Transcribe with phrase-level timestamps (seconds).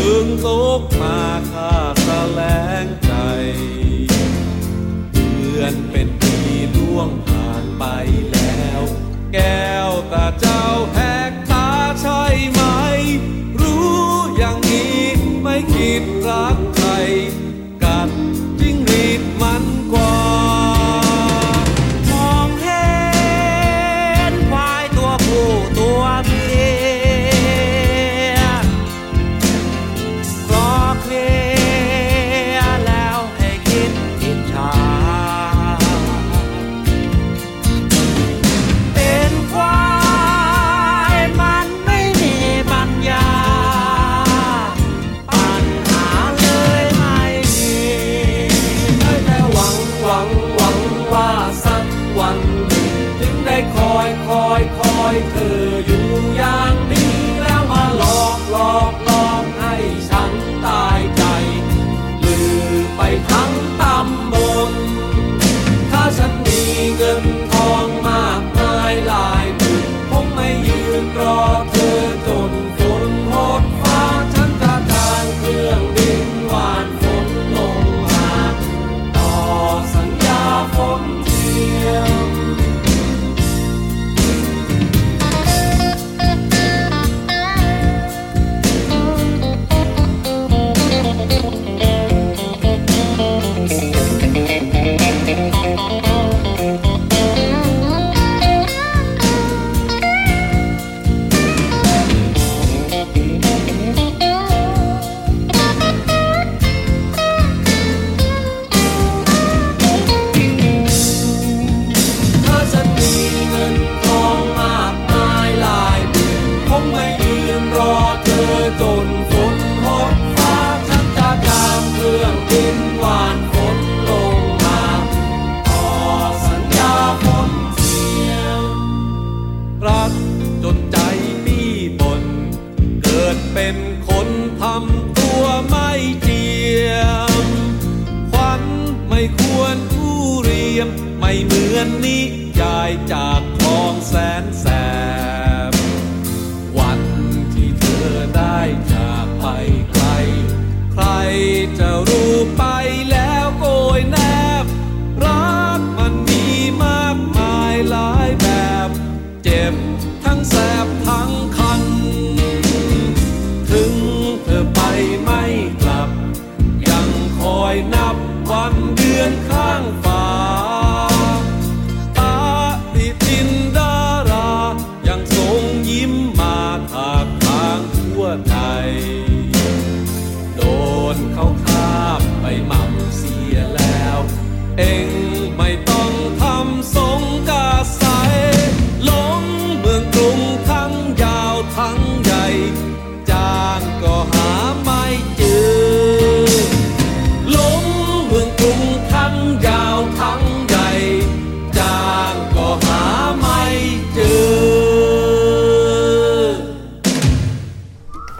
[0.00, 1.20] พึงสุกมา
[1.52, 2.40] ข้าแสล
[2.84, 3.12] งใจ
[5.12, 6.36] เดือนเป็นปี
[6.76, 7.84] ล่วงผ่านไป
[8.32, 8.82] แล้ว
[9.32, 10.26] แก้วตา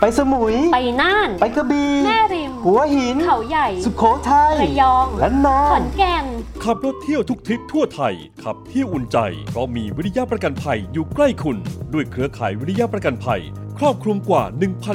[0.01, 2.19] ไปสมุย ไปน่าน ไปกระบี่ แม่
[2.65, 6.25] หัวหิน เขาใหญ่ สุโขทัยระยองและนอขอนนแก่น
[6.65, 9.19] ขับรถเที่ยวทุกทริปทั่วไทย ขับเที่ยวอุ่นใจ
[9.51, 11.57] เพราะมีวิริยะประกันภัยอยู่ใกล้คุณ
[11.93, 13.41] ด้วยเครือข่ายวิริยะประกันภัย
[13.79, 14.43] ครอบคลุมกว่า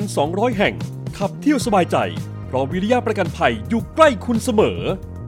[0.03, 0.75] 1,200 แห่ง
[1.17, 1.97] ขับเที่ยวสบายใจ
[2.47, 4.79] เพราะวิริยะประกันภัยอยู่ใกล้คุณเสมอ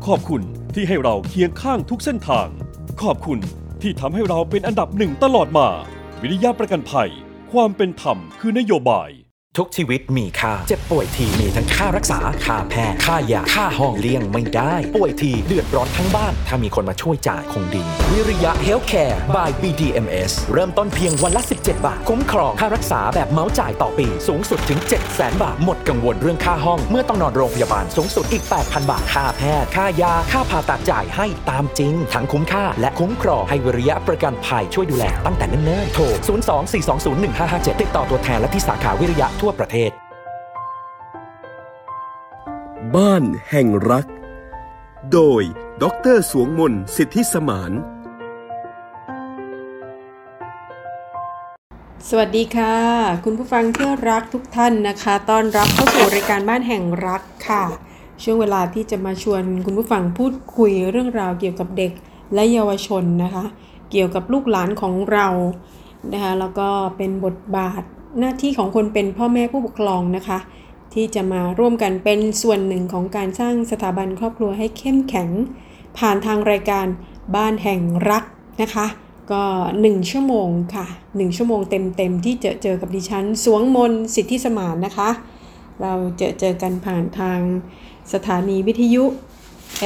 [0.05, 0.41] ขอบคุณ
[0.73, 2.47] ที่ให้เราเคียงข้างทุกเส้นทาง
[3.01, 3.39] ขอบคุณ
[3.81, 5.67] ที่ทำให้เราเป็นอันดับหนึ่งตลอดมา
[6.21, 7.09] วิริยะประกันภัย
[7.51, 9.09] ความเป็นธรรมคือนโยบาย
[9.57, 24.07] ทุกชีวิตมีค่า เจ็บป่วยทีมีทั้งค่ารักษา ค่าแพทย์ ค่ายา ค่าห้องเลี้ยงไม่ได้ ป่วยทีเดือดร้อนทั้งบ้าน ถ้ามีคนมาช่วยจ่ายคงดี วิริยะ Healthcare by BDMS เริ่มต้นเพียงวันละ 17 บาท คุ้มครองค่ารักษาแบบเมาส์จ่ายต่อปี
[24.27, 31.93] สูงสุดถึง 7 0 0 0 0 0บาท หมดกังวลเรื่องค่าห้อง เมื่อต้องนอนโรงพยาบาล สูงสุดอีก 8,000 บาท ค่าแพทย์ ค่ายา ค่าผ่าตัดจ่ายให้ตามจริง
[32.13, 36.03] ทั้งคุ้มค่า และคุ้มครอง ให้วิริยะประกันภัยช่วยดูแลตั้งแต่เนิ่นๆ โทร
[37.11, 39.91] 024201557 ติดต่อตัวแทนและที่สาขาวิริยะทั่วประเทศ
[42.95, 44.05] บ้านแห่งรัก
[45.13, 45.41] โดย
[45.83, 45.85] ด
[46.15, 47.71] รสวงมนสิทธิสมาน
[52.09, 52.75] สวัสดีค่ะ
[53.23, 57.63] คุณผู้ฟังที่รักทุกท่านนะคะต้อนรับเข้าสู่รายการบ้านแห่งรักค่ะ
[58.23, 61.91] ช่วงเวลาที่จะมาชวนคุณผู้ฟังพูดคุยเรื่องราวเกี่ยวกับเด็ก
[62.33, 63.45] และเยาวชนนะคะ
[63.91, 65.27] เกี่ยวกับลูกหลานของเรา
[66.13, 66.67] นะคะแล้วก็
[66.97, 67.83] เป็นบทบาท
[68.19, 70.39] หน้าที่ของคนเป็นพ่อแม่ผู้ปกครองนะคะ
[70.93, 75.29] ที่จะมาร่วมกันเป็นส่วนหนึ่งของการสร้างสถาบันครอบครัวให้เข้มแข็ง
[75.97, 76.85] ผ่านทางรายการ
[77.35, 78.23] บ้านแห่งรัก
[78.61, 78.87] นะคะ
[79.31, 79.43] ก็
[79.77, 85.09] 1 ชั่วโมงค่ะ 1 ชั่วโมงเต็มๆ ที่จอเจอกับดิฉัน สวงมนสิทธิสมานนะคะ
[85.81, 87.39] เราจอเจอกันผ่านทาง
[88.13, 89.03] สถานีวิทยุ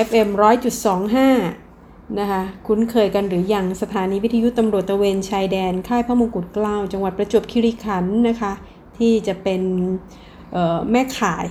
[0.08, 0.30] FM
[1.06, 1.71] 100.25
[2.20, 8.54] นะคะคุ้นเคยกันหรือยังสถานีวิทยุตำรวจตะเวนชายแดน ค่ายพระมงกุฎเกล้าจังหวัดประจวบคีรีขันธ์นะคะ
[8.98, 9.62] ที่จะเป็น
[10.92, 11.48] แม่ข่าย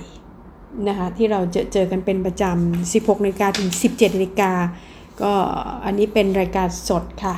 [0.87, 4.51] นะคะที่เราเจอเจอกันเป็นประจำ 16นาฬิกาถึง 17นาฬิกา
[5.21, 5.31] ก็
[5.85, 7.35] อันนี้เป็นรายการสดค่ะ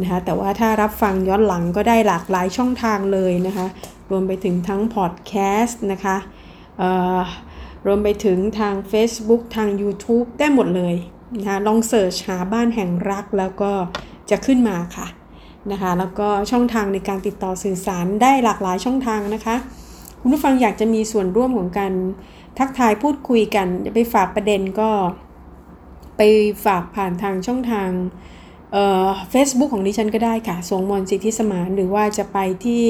[0.00, 3.66] นะคะแต่ว่าถ้ารับฟังย้อนหลังก็ได้หลากหลายช่องทางเลยนะคะ
[4.10, 5.32] รวมไปถึงทั้งพอดแค
[5.62, 6.16] สต์นะคะ
[7.86, 10.96] รวมไปถึงทาง Facebook ทาง YouTube ได้หมดเลย
[11.36, 13.72] นะคะลองเสิร์ชหาบ้านแห่งรักแล้วก็
[14.30, 15.06] จะขึ้นมาค่ะ
[15.72, 19.56] นะคะแล้วก็ช่องทางในการติดต่อสื่อสารได้หลากหลายช่องทางนะคะ
[20.20, 21.92] คุณผู้ฟังอยากจะมีส่วนร่วมของการ
[22.58, 24.90] ทักทายพูดคุยกันจะไปฝากประเด็นก็
[26.16, 26.22] ไป
[26.64, 27.90] ฝากผ่านทางช่องทาง
[28.72, 32.82] เอ่อ Facebook ของดิฉันก็ได้ค่ะสวงมนสิทธิสมานหรือว่าจะไปที่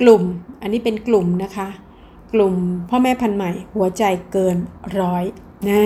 [0.00, 0.22] กลุ่ม
[0.60, 1.68] อันนี้เป็นกลุ่มนะคะ
[2.32, 2.54] กลุ่ม
[2.90, 4.56] พ่อแม่พันธุ์ใหม่หัวใจเกิน
[5.00, 5.24] ร้อย
[5.68, 5.82] นะ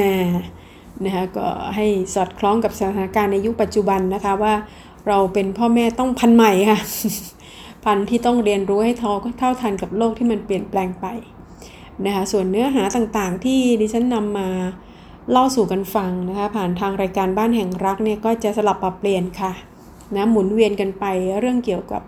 [1.07, 1.47] นะคะก็
[1.77, 4.55] ให้สอดคล้องกับสถานการณ์ในยุคปัจจุบันนะคะว่า
[5.09, 6.81] เราเป็นพ่อแม่ต้องพันใหม่ค่ะ
[7.85, 11.07] พันที่ต้องเรียนรู้ให้เท่าเท่าทันกับโลกที่มันเปลี่ยนแปลงไป
[12.07, 14.49] นะคะส่วนเนื้อหาต่างๆ ที่ดิฉันนำมา
[15.31, 19.53] เล่าสู่กันฟังนะคะผ่านทางรายการบ้านแห่งรักเนี่ยก็จะสลับปรับเปลี่ยนค่ะ
[20.17, 21.05] นะหมุนเวียนกันไป
[21.41, 22.03] เรื่องเกี่ยวกับ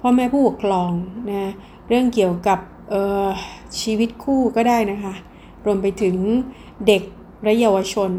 [0.00, 0.90] พ่อแม่ผู้ปกครอง
[1.30, 1.50] นะ
[1.88, 2.58] เรื่องเกี่ยวกับ
[3.80, 5.14] ชีวิตคู่ก็ได้นะคะ
[5.66, 6.16] รวมไปถึง
[6.86, 7.02] เด็ก
[7.42, 8.10] และเยาวชน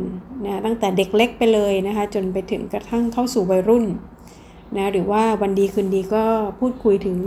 [0.45, 3.85] นะตั้งแต่เด็กเล็กไปเลยนะคะจนไปถึงกระทั่งเข้าสู่วัยรุ่น
[4.77, 6.23] นะหรือว่าวันดีคืนดีก็
[6.59, 7.17] พูดคุยถึง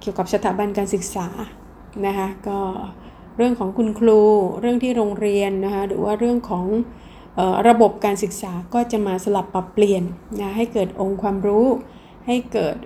[0.00, 1.28] เกี่ยวกับสถาบันการศึกษา
[2.06, 2.58] นะคะก็
[3.36, 4.20] เรื่องของคุณครู
[4.60, 6.66] เรื่องที่โรงเรียนนะคะหรือว่าเรื่องของ
[7.38, 10.02] ออระบบการศึกษาก็จะมาสลับปรับเปลี่ยน
[10.40, 11.66] นะให้เกิดองค์ความรู้
[12.26, 12.76] ให้เกิด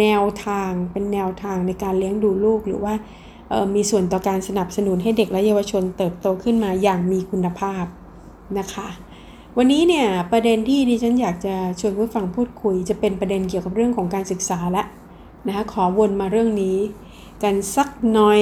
[0.00, 2.94] แนวทางเป็นแนวทางในการเลี้ยงดูลูกหรือว่า
[3.74, 7.84] มีส่วนต่อการสนับสนุนให้เด็กและเยาวชนเติบโตขึ้นมาอย่างมีคุณภาพ
[8.58, 8.88] นะคะ
[9.56, 14.84] วันนี้เนี่ยประเด็นที่ดิฉันอยากจะชวนผู้ฟังพูดคุย จะเป็นประเด็นเกี่ยวกับเรื่องของการศึกษาและ
[15.46, 16.78] นะคะขอวนมาเรื่องนี้
[17.42, 18.40] กันสักหน่อย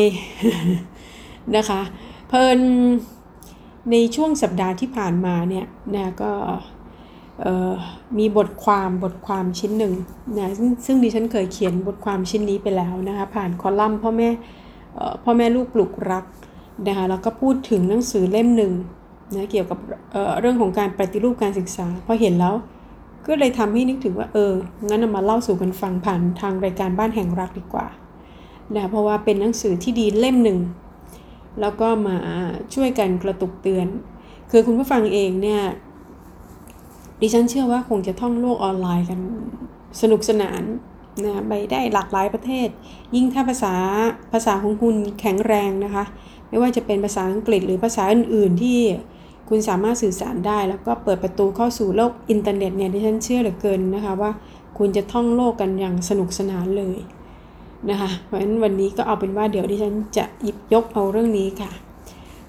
[1.56, 1.80] นะคะ
[2.28, 2.58] เพลิน
[3.90, 6.32] ในช่วงสัปดาห์ที่ผ่านมาเนี่ยนะก็
[8.18, 9.94] มีบทความบทความชิ้นหนึ่ง
[10.38, 14.28] นะซึ่งซึ่งดิฉันเคยเขียนบทความชิ้นนี้ไปแล้วนะคะผ่านคอลัมน์พ่อแม่
[15.22, 16.24] พ่อแม่ลูกปลุกรัก
[16.86, 18.72] นะคะแล้วก็พูดถึงหนังสือเล่มหนึ่ง
[19.34, 19.78] นะเกี่ยวกับ
[20.12, 22.54] เเรื่องของการปฏิรูปการศึกษาพอเห็นแล้ว
[23.26, 24.52] ก็เลยทำให้นึกถึงว่าเออ
[24.88, 27.86] งั้นนำมาเล่าสู่กันฟังผ่านทางรายการบ้านแห่งรักดีกว่า
[28.74, 30.58] นะเพราะว่าเป็นหนังสือที่ดีเล่มหนึ่ง
[31.60, 32.16] แล้วก็มา
[32.74, 33.86] ช่วยกันกระตุกเตือน
[34.50, 35.62] คือคุณผู้ฟังเองเนี่ย
[37.20, 39.20] ดิฉันเชื่อว่าคงจะท่องโลกออนไลน์กัน
[40.00, 40.62] สนุกสนาน
[41.24, 42.68] นะไปได้หลากหลายประเทศ
[43.14, 43.74] ยิ่งถ้าภาษา
[44.32, 46.04] ภาษาของคุณแข็งแรงนะคะ
[46.48, 48.78] ไม่ว่าจะเป็นภาษาอังกฤษหรือภาษาอื่น ๆ ที่
[49.48, 54.30] คุณสามารถสื่อสารได้ แล้วก็เปิดประตูเข้าสู่โลกอินเทอร์เน็ตเนี่ยดิฉันเชื่อเหลือเกินนะคะว่า
[54.78, 56.98] คุณจะท่องโลกกันอย่างสนุกสนานเลย
[57.90, 61.70] นะคะเพราะฉะนั้นวันนี้ก็เอาเป็นว่าเดี๋ยวดิฉันจะหยิบยกเอาเรื่องนี้ค่ะ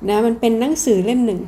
[0.07, 1.41] นะมันเป็นหนังสือเล่มหนึ่ง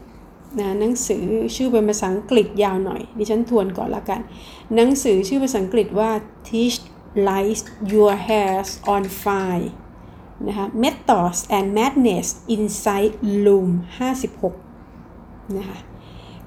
[0.59, 1.23] นะหนังสือ
[1.55, 4.19] ชื่อเป็นภาษาอังกฤษยาวหน่อย ดิฉันทวนก่อนละกัน
[4.75, 6.09] หนังสือชื่อภาษาอังกฤษว่า
[6.47, 6.77] Teach
[7.27, 9.69] Light Your Hairs on Fire
[10.47, 13.69] นะคะ Methods and Madness Inside Loom
[14.59, 15.79] 56 นะคะ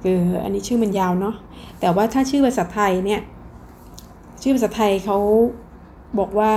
[0.02, 1.36] คืออันนี้ชื่อมันยาวเนาะ
[1.80, 3.20] แต่ว่าถ้าชื่อภาษาไทยเนี่ย
[4.42, 5.18] ชื่อภาษาไทยเขา
[6.18, 6.54] บอกว่า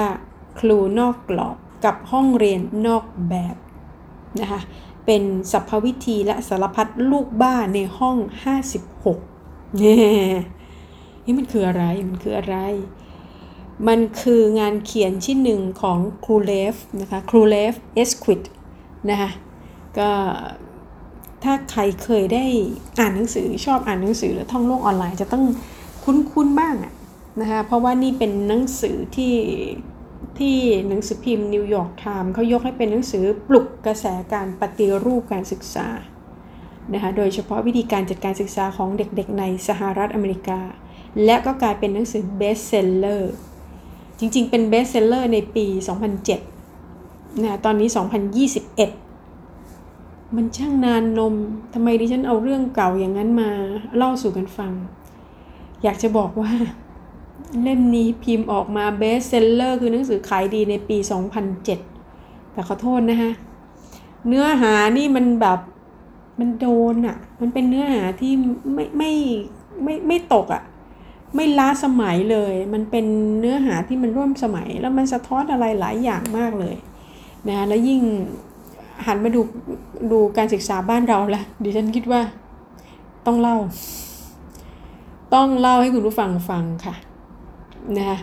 [0.59, 3.55] ครูนอกกรอบกับห้องเรียนนอกแบบ
[4.41, 4.59] นะคะ
[5.05, 8.17] เป็นสัพพวิธีและสารพัดลูกบ้าในห้อง
[8.95, 9.95] 56เนี่
[10.35, 10.37] ย
[11.25, 12.57] นี่มันคืออะไร มันคืออะไร
[13.87, 18.41] มันคืองานเขียนชิ้นหนึ่งของครูเลฟนะคะครูเลฟเอสควิด
[19.09, 19.29] นะคะ
[19.97, 20.09] ก็
[21.43, 22.45] ถ้าใครเคยได้
[22.99, 25.43] อ่านหนังสือชอบอ่านหนังสือหรือท่องโลกออนไลน์จะต้อง
[26.03, 26.93] คุ้นๆบ้างอะ
[27.41, 29.35] นะคะเพราะว่านี่เป็นหนังสือที่
[30.39, 30.55] ที่
[30.87, 35.87] หนังสือพิมพ์นิวยอร์กไทม์เขายกให้เป็นหนังสือปลุกกระแสการปฏิรูปการศึกษา
[36.93, 40.59] นะคะโดยเฉพาะวิธีการจัดการศึกษาของเด็กๆในสหรัฐอเมริกา
[41.25, 43.33] และก็กลายเป็นหนังสือ bestseller
[44.21, 45.65] จริง ๆ เป็น bestseller ในปี
[46.53, 47.89] 2007นะตอนนี้
[49.51, 51.35] 2021 มันช่างนานนม
[51.73, 53.49] ทำไมดิฉันเอาเรื่องเก่าอย่างนั้นมา
[53.95, 54.71] เล่าสู่กันฟัง
[55.83, 56.51] อยากจะบอกว่า
[57.61, 60.97] เล่มนี้พิมพ์ออกมา bestseller คือหนังสือขายดีในปี
[61.55, 63.31] 2007 แต่ขอโทษนะคะ
[64.27, 65.59] เนื้อหานี่มันแบบ
[66.39, 68.33] มันโดนอะ่ะ มันเป็นเนื้อหาที่
[68.73, 69.11] ไม่ไม่
[69.83, 70.61] ไม่ไม่ตกอะ่ะ
[71.35, 73.05] ไม่ล้าสมัยเลย มันเป็น
[73.39, 76.75] เนื้อหาที่มันร่วมสมัย แล้วมันสะท้อนอะไรหลายอย่างมากเลย
[77.47, 78.01] นะแล้วยิ่ง
[79.05, 79.41] หันมาดู
[80.11, 82.21] ดูการศึกษาบ้านเราละดิฉันคิดว่า
[83.25, 83.57] ต้องเล่า
[85.33, 86.95] ต้องเล่าให้คุณผู้ฟังฟังค่ะ
[87.97, 88.17] นะคะ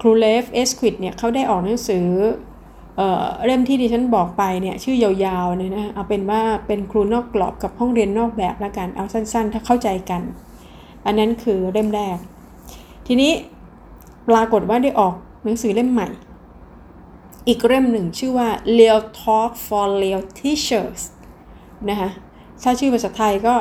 [0.00, 2.06] ครูเลฟเอสควิดเนี่ยเขาได้ออกหนังสือ
[2.96, 10.22] เอ่อเล่มที่ดิฉันบอกไปเนี่ยชื่อยาวๆเนี่ยนะเอาเป็นว่าเป็นครูนอกกรอบกับห้องเรียนนอกแบบแล้วกันเอาสั้นๆ ถ้าเข้าใจกัน
[11.06, 12.18] อันนั้นคือเล่มแรก
[13.10, 13.32] ทีนี้
[14.28, 16.08] ปรากฏว่าได้ออกหนังสือเล่มใหม่
[17.48, 18.48] อีกเล่มหนึ่งชื่อว่า
[18.78, 21.02] Real Talk for Real Teachers
[21.88, 22.10] นะคะ
[22.62, 23.54] ถ้าชื่อภาษาไทยก็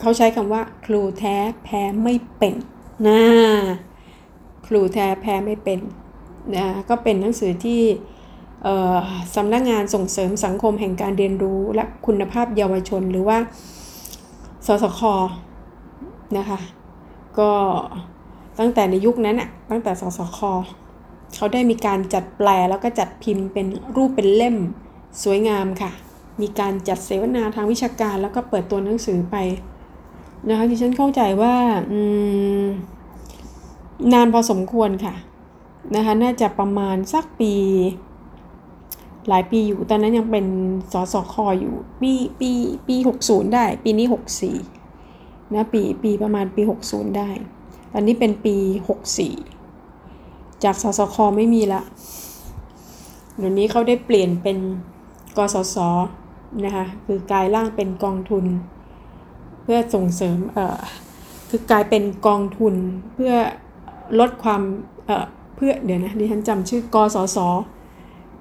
[0.00, 2.54] เขาใช้คำว่า ครูแท้แพ้ไม่เป็น
[3.06, 3.22] นะ
[4.66, 5.80] ครูแท้แพ้ไม่เป็น
[6.54, 7.82] นะก็เป็นหนังสือที่
[9.34, 13.38] สำนักงงานส่งเสริมสังคมแห่งการเรียนรู้และคุณภาพเยาวชนหรือว่า
[14.66, 15.00] สสค
[16.38, 16.58] นะคะ
[17.38, 17.50] ก็
[18.58, 20.38] ตั้งแต่ในยุคนั้นอะตั้งแต่สสค
[21.36, 24.56] เขาได้มีการจัดแปลแล้วก็จัดพิมพ์เป็นรูปเป็นเล่ม
[25.22, 25.90] สวยงามค่ะ
[26.40, 29.36] มีการจัดเสวนาทางวิชาการแล้วก็เปิดตัวหนังสือไป
[30.48, 31.54] นะคะที่ฉันเข้าใจว่า
[34.12, 35.14] นานพอสมควรค่ะ
[35.94, 37.54] นะคะน่าจะประมาณสักปี
[39.28, 40.46] หลายปีอยู่ตอนนั้นยังเป็น
[40.92, 42.50] สสคออยู่ ปีปี
[42.88, 44.06] ปี60ได้ ปีนี้
[44.84, 47.30] 64นะปีปีประมาณปี60ได้
[47.94, 48.56] อันนี้เป็นปี
[49.40, 51.82] 64 จากสสคไม่มีละ
[53.36, 54.58] เดี๋ยวนี้เขาได้เปลี่ยนเป็น
[55.36, 55.76] กสศ
[56.64, 58.44] นะคะคือกลายร่างเป็นกองทุน
[59.62, 60.80] เพื่อส่งเสริมเอ่อ
[61.50, 62.74] คือกลายเป็นกองทุน
[63.14, 63.32] เพื่อ
[64.20, 64.62] ลดความ
[65.06, 67.38] เอ่อเพื่อเดี๋ยวนะดิฉันจำชื่อกสศ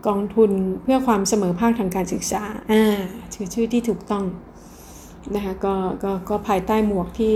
[0.08, 0.52] กองทุน
[0.84, 3.00] เพื่อความเสมอภาคทางการศึกษาอ่า
[3.34, 4.26] ชื่อชื่อที่ถูกต้อง
[5.36, 7.36] นะคะก็ก็ก็ภายใต้หมวกที่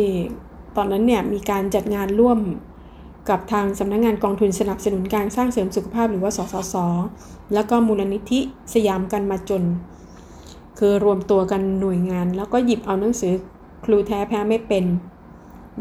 [0.78, 2.40] ตอนนั้นเนี่ยมีการจัดงานร่วม
[3.30, 6.76] กับทางสำนักงงานกองทุนสนับสนุนการสร้างเสริมสุขภาพหรือว่าสสส
[7.54, 8.40] แล้วก็มูลนิธิ
[8.74, 9.64] สยามกันมาจน
[10.80, 13.34] คือรวมตัวกันหน่วยงาน แล้วก็หยิบเอาหนังสือ
[13.86, 14.86] ครูแท้แพ้ไม่เป็น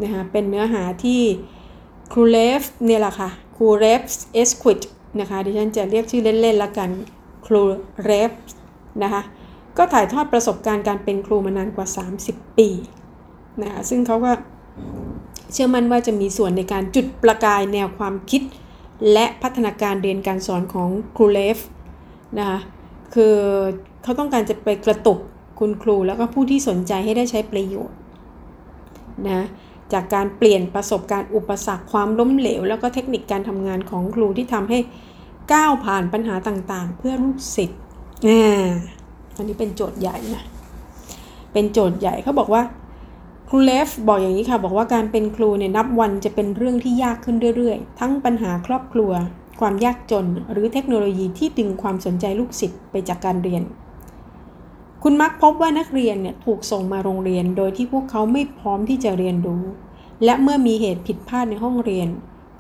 [0.03, 1.21] นะคะเป็นเนื้อหาที่
[2.13, 4.03] ครูเลฟเนี่ยแหละค่ะครูเรฟ
[4.35, 4.79] เอสควิด
[5.21, 6.91] นะคะดิฉันจะเรียกชื่อเล่นๆละกัน
[7.47, 7.63] ครู
[8.05, 8.31] เรฟ
[9.03, 9.23] นะคะ
[9.79, 11.87] ก็ถ่ายทอดประสบการณ์การเป็นครูมานานกว่า
[12.23, 12.69] 30 ปี
[13.63, 14.33] นะคะซึ่งเขาก็
[15.53, 18.43] เชื่อมั่นว่าจะมีส่วนในการจุดประกายแนวความคิด
[19.13, 21.59] และพัฒนาการเรียนการสอนของครูเลฟ
[22.39, 22.59] นะคะ
[23.15, 23.35] คือ
[24.03, 25.19] เขาต้องการจะไปกระตุก
[25.59, 27.99] คุณครูแล้วก็ผู้ที่สนใจให้ได้ใช้ประโยชน์
[29.29, 29.47] นะ
[29.93, 34.79] จากการเปลี่ยนประสบการณ์อุปสรรคความล้มเหลว แล้วก็เทคนิคการทำงานของครูที่ทำให้
[35.53, 37.81] ก้าวผ่านปัญหาต่างๆ เพื่อลูกศิษย์
[38.29, 38.67] อ่า
[39.37, 40.45] อันนี้เป็นโจทย์ใหญ่นะ
[41.53, 42.63] เป็นโจทย์ใหญ่เขาบอกว่า
[43.51, 49.13] ครูเลฟบอกอย่างนี้ค่ะ บอกว่าการเป็นครูเนี่ยนับวันจะเป็นเรื่องที่ยากขึ้นเรื่อยๆ ทั้งปัญหาครอบครัว
[49.61, 53.63] ความยากจน หรือเทคโนโลยีที่ดึงความสนใจลูกศิษย์ไปจากการเรียน
[55.03, 59.65] คุณมักพบว่านักเรียนเนี่ยถูกส่งมาโรงเรียน โดยที่พวกเขาไม่พร้อมที่จะเรียนรู้
[60.25, 62.09] และเมื่อมีเหตุผิดพลาดในห้องเรียน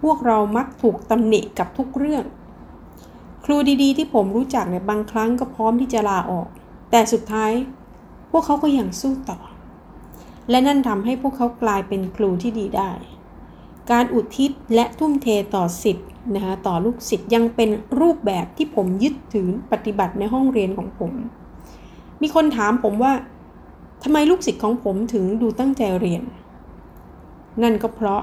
[0.02, 2.24] พวกเรามักถูกตำหนิกับทุกเรื่อง
[3.44, 6.46] ครูดีๆ ที่ผมรู้จักเนี่ยบางครั้งก็พร้อมที่จะลาออก
[6.90, 7.52] แต่สุดท้าย
[8.30, 9.38] พวกเขาก็ยังสู้ต่อ
[10.50, 12.90] และนั่นทำให้พวกเขากลายเป็นครูที่ดีได้
[13.90, 21.12] การอุทิศและทุ่มเทต่อสิทธิ์นะคะต่อลูกศิษย์ยังเป็นรูปแบบที่ผมยึดถือปฏิบัติในห้องเรียนของผม
[22.22, 23.12] มีคนถามผมว่า
[24.02, 26.22] ทำไมลูกศิษย์ของผมถึงดูตั้งใจเรียน
[27.62, 28.22] นั่นก็เพราะ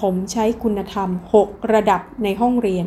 [0.00, 1.08] ผมใช้คุณธรรม
[1.42, 2.86] 6 ระดับในห้องเรียน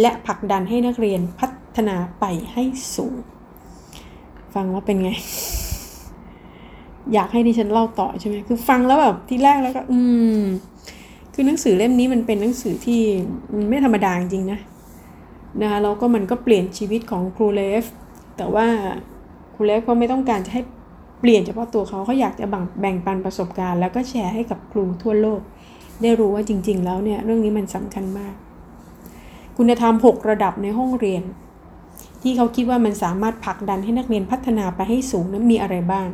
[0.00, 2.62] และผลักดันให้นักเรียนพัฒนาไปให้
[2.94, 3.14] สูง
[4.54, 5.10] ฟังแล้วเป็นไง
[7.14, 9.98] อยากให้ดิฉันเล่าต่อใช่ไหมคือฟังแล้วแบบที่แรกแล้วก็ อื
[10.38, 10.40] ม
[11.34, 13.00] คือหนังสือเล่มนี้มันเป็นหนังสือที่
[13.68, 14.58] ไม่ธรรมดาจริงนะ
[15.60, 17.84] นะคะแล้วก็มันก็เปลี่ยนชีวิตของครูเลฟ
[18.36, 18.66] แต่ว่า
[19.54, 20.62] ครูเลฟก็ไม่ต้องการจะให้
[21.20, 25.40] เปลี่ยนเฉพาะตัวเขาเขาอยากจะแบ่งแบ่งปันประสบการณ์ แล้วก็แชร์ให้กับครูทั่วโลก
[26.02, 28.34] ได้รู้ว่าจริง ๆ แล้วเนี่ยเรื่องนี้มันสำคัญมาก
[29.56, 31.22] คุณธรรม 6 ระดับในห้องเรียน
[32.22, 36.08] ที่เขาคิดว่ามันสามารถผลักดันให้นักเรียนพัฒนาไปให้สูงนั้นมีอะไรบ้าง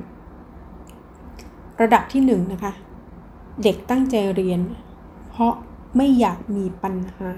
[1.80, 2.72] ระดับที่1นนะคะ
[3.62, 4.60] เด็กตั้งใจเรียน
[5.30, 5.54] เพราะ
[5.96, 7.30] ไม่อยากมีปัญหา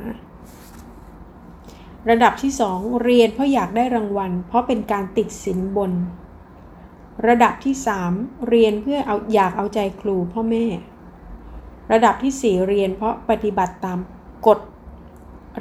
[2.10, 5.92] ระดับที่ 2 เรียนเพราะอยากได้รางวัล เพราะเป็นการติดสินบน
[7.28, 7.74] ระดับที่
[8.10, 10.64] 3 เรียนเพื่อเอาอยากเอาใจครูพ่อแม่
[11.92, 13.98] ระดับที่ 4 เรียนเพราะปฏิบัติตาม
[14.46, 14.58] กฎ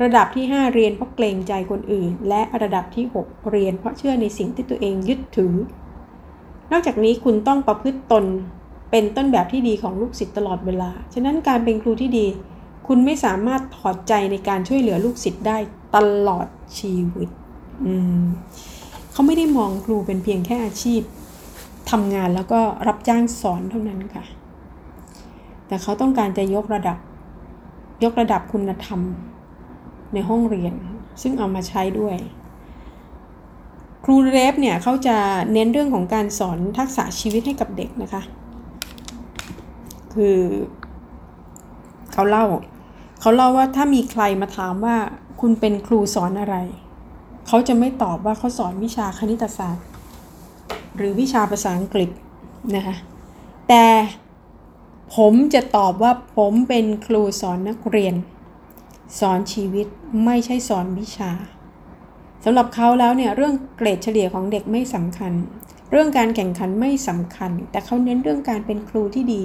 [0.02, 5.54] ระดับที่ 5 เรียนเพราะเกรงใจคนอื่น และระดับที่ 6 เรียนเพราะเชื่อในสิ่งที่ตัวเองยึดถือ
[6.72, 8.26] นอกจากนี้คุณต้องประพฤติตน
[8.92, 12.26] เป็นต้นแบบที่ดีของลูกศิษย์ตลอดเวลา ฉะนั้นการเป็นครูที่ดี
[12.88, 15.58] คุณไม่สามารถถอดใจในการช่วยเหลือลูกศิษย์ได้
[15.96, 16.48] ตลอด
[16.80, 17.30] ชีวิต
[19.12, 21.02] เขาไม่ได้มองครูเป็นเพียงแค่อาชีพ
[21.92, 24.24] ทำงานแล้วก็รับจ้างสอนเท่านั้นค่ะ
[25.68, 26.98] แต่เขาต้องการจะยกระดับ
[28.04, 29.02] ยกระดับคุณธรรม
[30.14, 30.74] ในห้องเรียน
[31.22, 32.18] ซึ่งเอามาใช้ด้วย
[34.04, 35.18] ครูเรฟเนี่ยเขาจะ
[35.54, 38.24] เน้นเรื่องของการสอนทักษะชีวิตให้กับเด็กนะคะ
[40.16, 40.38] คือ
[42.14, 42.46] เขาเล่า
[43.22, 44.98] เขาเล่าว่าถ้ามีใครมาถามว่า
[45.42, 46.56] คุณเป็นครูสอนอะไร
[47.48, 49.86] เขาจะไม่ตอบว่าเขาสอนวิชาคณิตศาสตร์
[50.96, 52.10] หรือวิชาภาษาอังกฤษ
[52.76, 52.96] นะคะ
[53.70, 53.86] แต่
[55.16, 58.16] ผมจะตอบว่าผมเป็นครูสอนนักเรียน
[59.20, 59.88] สอนชีวิต
[60.26, 61.32] ไม่ใช่สอนวิชา
[62.44, 65.34] สำหรับเขาแล้วเนี่ยเรื่องเกรดเฉลี่ยของเด็กไม่สำคัญ
[65.92, 69.44] เรื่องการแข่งขันไม่สำคัญ แต่เขาเน้นเรื่องการเป็นครูที่ดี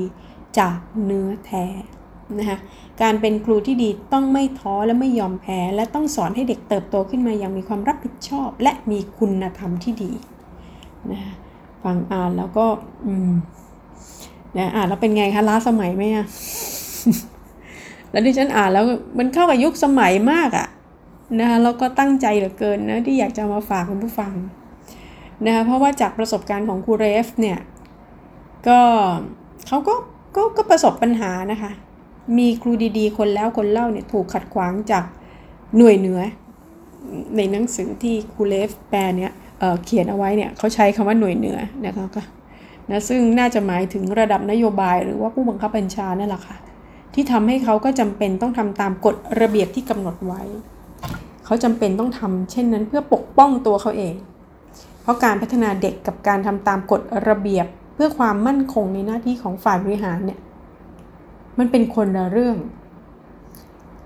[0.58, 1.64] จากเนื้อแท้
[2.38, 2.58] นะคะ
[3.02, 10.12] การเป็นครูที่ดีต้องไม่ท้อและไม่ยอมแพ้ และต้องสอนให้เด็กเติบโตขึ้นมาอย่างมีความรับผิดชอบ และมีคุณธรรมที่ดี
[11.12, 11.32] นะคะ
[11.84, 12.66] ฟังอ่านแล้วก็
[13.06, 13.32] อืม
[14.56, 16.26] นะอ่านแล้วเป็นไงคะล้าสมัยไหมอะ
[18.10, 18.84] แล้วที่ฉันอ่านแล้ว
[19.18, 20.68] มันเข้ากับยุคสมัยมากอะ
[21.40, 24.32] นะคะแล้วก็ตั้งใจเหลือเกินนะที่อยากจะมาฝากคุณผู้ฟัง
[25.46, 27.58] นะคะเพราะว่าจากประสบการณ์ของครูเรฟเนี่ย
[28.68, 28.80] ก็
[29.68, 29.94] เขาก็
[30.34, 31.70] ก็ก็ประสบปัญหานะคะ
[32.38, 35.04] มีครูดีๆ คนแล้วคนเล่าเนี่ยถูกขัดขวางจาก
[35.76, 36.20] หน่วยเหนือ
[37.36, 42.22] ในหนังสือที่ครูเลฟแปลเนี่ยเเขียนเอาไว้เนี่ยเขาใช้คำว่าหน่วยเหนือนะคะก็
[42.90, 46.56] นะซึ่งน่าจะหมายถึงระดับนโยบายหรือว่าผู้บังคับบัญชานั่นแหละค่ะ
[47.14, 50.42] ที่ทำให้เขาก็จำเป็นต้องทำตามกฎระเบียบที่กำหนดไว้
[51.44, 54.14] เขาจำเป็นต้องทำเช่นนั้นเพื่อปกป้องตัวเขาเอง
[55.02, 60.40] เพราะการพัฒนาเด็กกับการทำตามกฎระเบียบ เพื่อความมั่นคงในหน้าที่ของฝ่ายบริหารเนี่ย
[61.58, 62.56] มันเป็นคนละเรื่อง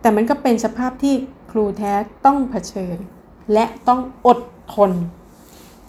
[0.00, 1.14] แต่มันก็เป็นสภาพที่
[1.50, 1.92] ครูแท้
[2.26, 2.96] ต้องเผชิญ
[3.52, 4.38] และต้องอด
[4.74, 4.92] ทน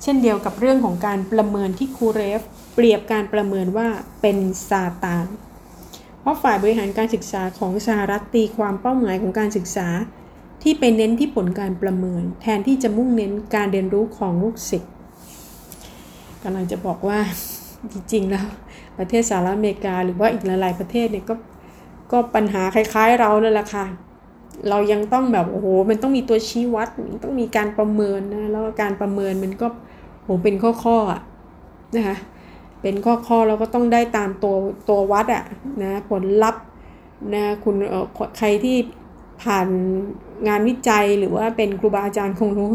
[0.01, 2.41] เช่นเดียวกับเรื่องของการประเมินที่ครูเรฟ
[2.75, 3.88] เปรียบการประเมินว่า
[4.21, 4.38] เป็น
[4.69, 5.25] ซาตาน
[6.19, 9.88] เพราะฝ่ายบริหารการศึกษาของสหรัฐตีความเป้าหมายของการศึกษา
[10.63, 14.91] ที่ไปเน้นที่ผลการประเมิน แทนที่จะมุ่งเน้นการเรียนรู้ของลูกศิษย์
[16.43, 17.19] กำลังจะบอกว่า
[17.93, 18.45] จริงๆแล้ว
[18.97, 21.35] ประเทศสหรัฐอเมริกา หรือว่าอีกหลาย ๆประเทศเนี่ยก็
[22.11, 23.85] ก็ปัญหาคล้ายๆเรานั่นแหละค่ะ
[24.69, 26.87] เรายังต้องแบบโอ้โหมันต้องมีตัวชี้วัด
[27.23, 29.67] ต้องมีการประเมินนะแล้วการประเมินมันก็
[30.23, 31.21] โหเป็นข้อๆอะ
[31.95, 32.17] นะคะ
[32.81, 34.55] เป็นข้อๆเราก็ต้องได้ตามตัว
[34.89, 35.43] ตัววัดอะ
[35.81, 36.63] นะผลลัพธ์
[37.33, 37.75] นะคุณ
[38.37, 38.77] ใครที่
[39.43, 39.67] ผ่าน
[40.47, 42.69] งานวิจัยหรือว่าเป็นครูบาอาจารย์คงรู้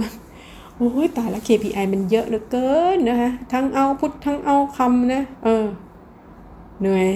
[0.96, 5.64] อ้ยตายแล้ว KPI มันเยอะเหลือเกินนะคะ ทั้งเอาพุททั้งเอาคำนะ เออ
[6.80, 7.08] เหนื่อย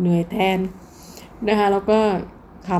[0.00, 0.58] เหนื่อยแทน
[1.48, 1.98] นะคะ แล้วก็
[2.68, 2.70] ข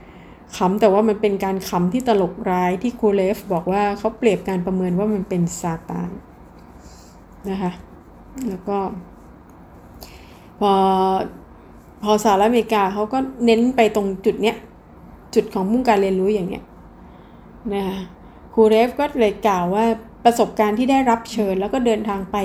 [0.00, 6.10] ำขำแต่ว่ามันเป็นการขำที่ตลกร้ายที่ครูเลฟบอกว่าเขาเปรียบการประเมินว่ามันเป็นซาตาน
[7.50, 7.72] นะคะ
[8.48, 8.78] แล้วก็
[10.60, 10.72] พอ
[12.02, 14.56] พอสหรัฐอเมริกาเขาก็เน้นไปตรงจุดเนี้ย
[15.34, 16.64] จุดของมุ่งการเรียนรู้อย่างเนี้ย
[17.74, 17.98] นะคะ
[18.56, 19.86] รูเรฟก็เลยกล่าวว่า
[20.24, 22.36] ประสบการณ์ที่ได้รับเชิญ แล้วก็เดินทางไป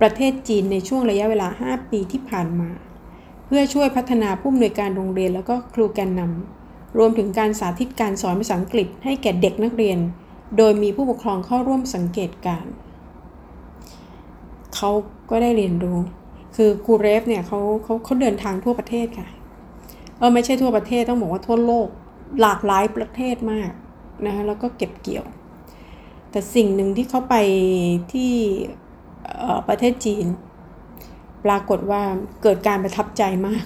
[0.00, 2.70] ประเทศจีนในช่วงระยะเวลา 5 ปีที่ผ่านมา
[3.46, 9.98] เพื่อช่วยพัฒนาผู้อำนวยการโรงเรียนแล้วก็ครูแกนนำรวมถึงการสาธิตการสอนภาษาอังกฤษให้แก่เด็กนักเรียน
[10.56, 12.66] โดยมีผู้ปกครองเข้าร่วมสังเกตการ
[14.74, 14.90] เขา
[15.30, 15.98] ก็ได้เรียนรู้
[16.56, 19.28] คือครูเรฟเนี่ยเขาเขาเขาเดินทางทั่วประเทศค่ะ
[20.18, 21.88] เออไม่ใช่ทั่วประเทศต้องบอกว่าทั่วโลก
[22.40, 23.70] หลากหลายประเทศมาก
[24.26, 25.24] นะคะแล้วก็เก็บเกี่ยว
[26.30, 27.34] แต่สิ่งหนึ่งที่เขาไป
[28.12, 28.32] ที่
[29.68, 30.26] ประเทศจีน
[31.44, 32.02] ปรากฏว่า
[32.42, 33.64] เกิดการประทับใจมาก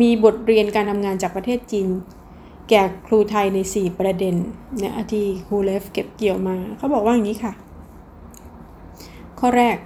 [0.00, 1.88] มีบทเรียนการทำงานจากประเทศจีน
[2.68, 4.34] แก่ครูไทยใน 4 ประเด็น
[4.78, 7.52] เนี่ยที่ครูเลฟเก็บเกี่ยวมาเขาบอกว่าอย่างนี้ค่ะ
[9.40, 9.76] ข้อแรก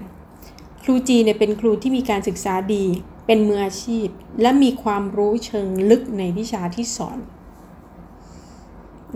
[0.82, 2.84] ครูจีนเนี่ยเป็นครูที่มีการศึกษาดี
[3.26, 4.08] เป็นมืออาชีพ
[4.40, 7.18] และมีความรู้เชิงลึกในวิชาที่สอน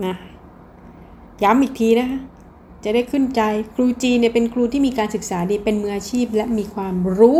[0.05, 0.15] นะ
[1.43, 2.19] ย้ำอีกทีนะคะ
[2.83, 3.41] จะได้ขึ้นใจ
[3.75, 7.39] ครูจีเนี่ยเป็นครูที่มีการศึกษาดีเป็นมืออาชีพ และมีความรู้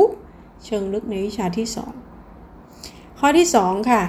[0.65, 1.95] เชิงลึกในวิชาที่สอน
[3.19, 4.01] ข้อที่ 2 ค่ะ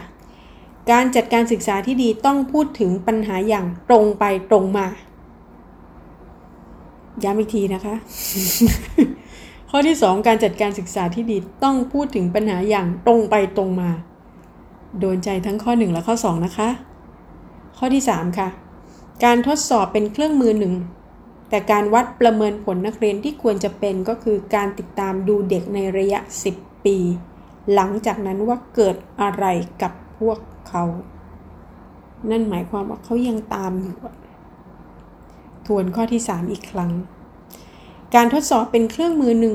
[0.90, 4.86] การจัดการศึกษาที่ดีต้องพูดถึงปัญหาอย่างตรงไปตรงมา
[7.24, 7.94] ย้ำอีกทีนะคะ
[9.70, 13.90] ข้อที่ 2 การจัดการศึกษาที่ดีต้องพูดถึงปัญหาอย่างตรงไปตรงมา
[15.00, 16.68] โดนใจทั้งข้อ 1 และข้อ 2 นะคะ
[17.78, 18.48] ข้อที่ 3 ค่ะ
[19.24, 20.74] การทดสอบเป็นเครื่องมือหนึ่ง
[21.48, 26.20] แต่การวัดประเมินผลนักเรียนที่ควรจะเป็นก็คือการติดตามดูเด็กในระยะ
[26.52, 26.96] 10 ปี
[27.74, 29.44] หลังจากนั้นว่าเกิดอะไร
[29.82, 30.84] กับพวกเขา
[32.30, 33.96] นั่นหมายความว่าเขายังตามอยู่
[35.66, 36.92] ทวนข้อที่ 3 อีกครั้ง
[38.14, 39.54] การทดสอบเป็นเครื่องมือหนึ่ง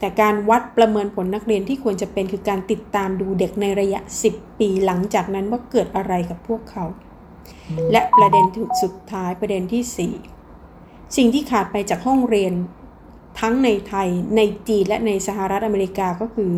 [0.00, 4.00] แต่การวัดประเมินผลนักเรียนที่ควรจะเป็นคือการติดตามดูเด็กในระยะ
[4.30, 6.84] 10 ปี หลังจากนั้นว่าเกิดอะไรกับพวกเขา
[7.92, 8.44] และประเด็น
[8.82, 10.12] สุดท้ายประเด็นที่
[10.62, 12.52] 4 สิ่งที่ขาดไปจากห้องเรียน
[13.40, 16.52] ทั้งในไทยในจีนและในสหรัฐอเมริกาก็คือ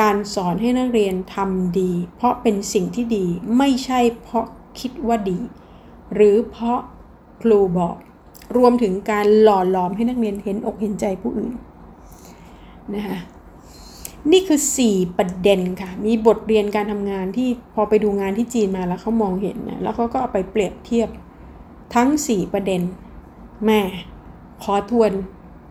[0.00, 3.26] การสอนให้นักเรียนทำดี เพราะเป็นสิ่งที่ดี
[3.58, 4.46] ไม่ใช่เพราะ
[4.80, 5.38] คิดว่าดี
[6.14, 6.80] หรือเพราะ
[7.42, 7.96] ครูบอก
[8.56, 11.52] รวมถึงการหล่อหลอมให้นักเรียนเห็นอกเห็นใจผู้อื่น
[12.94, 13.18] นะคะ
[14.32, 21.08] นี่คือ 4 ประเด็นค่ะ มีบทเรียนการทำงานที่พอไปดูงานที่จีนมาแล้วเขามองเห็นนะแล้วเขาก็เอาไปเปรียบเทียบ
[21.94, 22.80] ทั้ง 4 ประเด็น
[23.66, 23.80] แม่
[24.62, 25.10] ขอทวน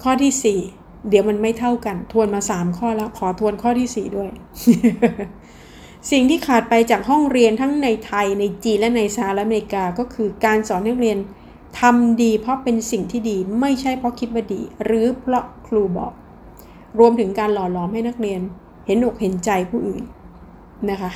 [0.04, 4.30] ข้อที่ 4 เดี๋ยวมันไม่เท่ากัน ทวนมา 3 ข้อแล้ว ขอทวนข้อที่ 4 ด้วย
[6.12, 11.18] สิ่งที่ขาดไปจากห้องเรียนทั้งในไทยในจีนและในสหรัฐอเมริกาก็คือการสอนนักเรียน
[11.80, 16.14] ทำดีเพราะเป็นสิ่งที่ดีไม่ใช่เพราะคิดว่าดี หรือเพราะครูบอก
[17.00, 18.42] รวมถึงการหล่อหลอมให้นักเรียน
[18.86, 20.04] เห็นอกเห็นใจผู้อื่น
[20.92, 21.12] นะคะ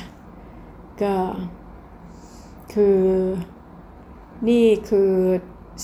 [1.02, 1.14] ก็
[2.72, 2.98] คือ
[4.48, 5.10] นี่คือ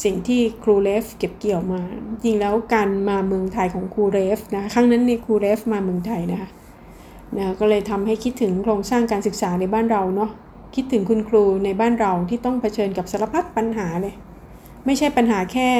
[0.05, 1.81] สิ่งที่ครูเลฟเก็บเกี่ยวมา
[2.25, 6.49] จริงแล้วการมาเมืองไทยของครูเลฟนะครั้งนั้นนี่ครูเลฟมาเมืองไทยนะคะ
[7.37, 10.31] นะก็เลยทำให้คิดถึงโครงสร้างการศึกษาในบ้านเราเนาะ
[10.75, 14.15] คิดถึงคุณครูในบ้านเราที่ต้องเผชิญกับสารพัดปัญหาเลย
[14.87, 15.71] ไม่ใช่ปัญหาแค่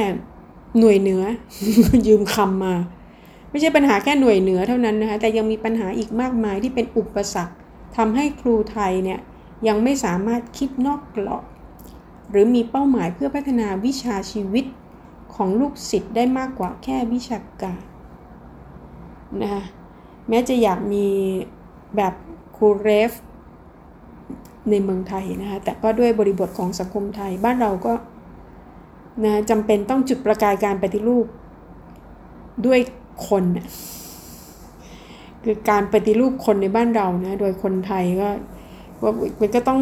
[0.79, 1.23] หน่วยเหนือ
[2.07, 2.75] ยืมคำมา
[3.51, 7.55] ไม่ใช่ปัญหาแค่หน่วยเหนือเท่านั้นนะคะแต่ยังมีปัญหาอีกมากมายที่เป็นอุปสรรค
[7.97, 9.21] ทำให้ครูไทยเนี่ย
[9.69, 11.45] ยังไม่สามารถคิดนอกกรอบ
[12.31, 14.65] หรือมีเป้าหมายเพื่อพัฒนาวิชาชีวิต
[15.35, 17.81] ของลูกศิษย์ได้มากกว่าแค่วิชาการ
[19.43, 19.63] นะคะ
[20.29, 21.07] แม้จะอยากมี
[21.97, 22.15] แบบ
[22.57, 23.13] ครูเรฟ
[24.71, 27.93] ในเมืองไทยนะคะแต่ก็ด้วยบริบทของสังคมไทยบ้านเราก็
[29.25, 31.27] นะจำเป็นต้องจุดประกายการปฏิรูป
[32.67, 32.81] ด้วย
[33.29, 33.45] คน
[35.45, 38.29] คือการปฏิรูปคนในบ้านเรานะโดยคนไทยก็
[39.03, 39.81] ว่ามันก็ต้อง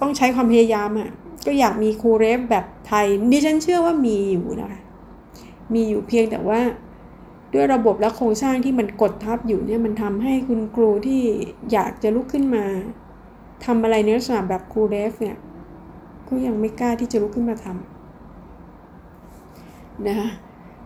[0.00, 1.10] ต้องใช้ความพยายามอะ่ะ
[1.46, 4.80] ก็อยากมีครูเรฟแบบไทยดิฉันเชื่อว่ามีอยู่นะคะ
[5.74, 6.60] มีอยู่เพียงแต่ว่า
[7.54, 11.22] ด้วยระบบและโครงสร้างที่มันกดทับอยู่เนี่ยมันทำให้คุณครูที่
[11.72, 12.64] อยากจะลุกขึ้นมา
[13.64, 15.36] ทำอะไรในลักษณะแบบครูเรฟเนี่ย
[16.28, 20.28] ก็ยังไม่กล้าที่จะลุกขึ้นมาทำนะคะ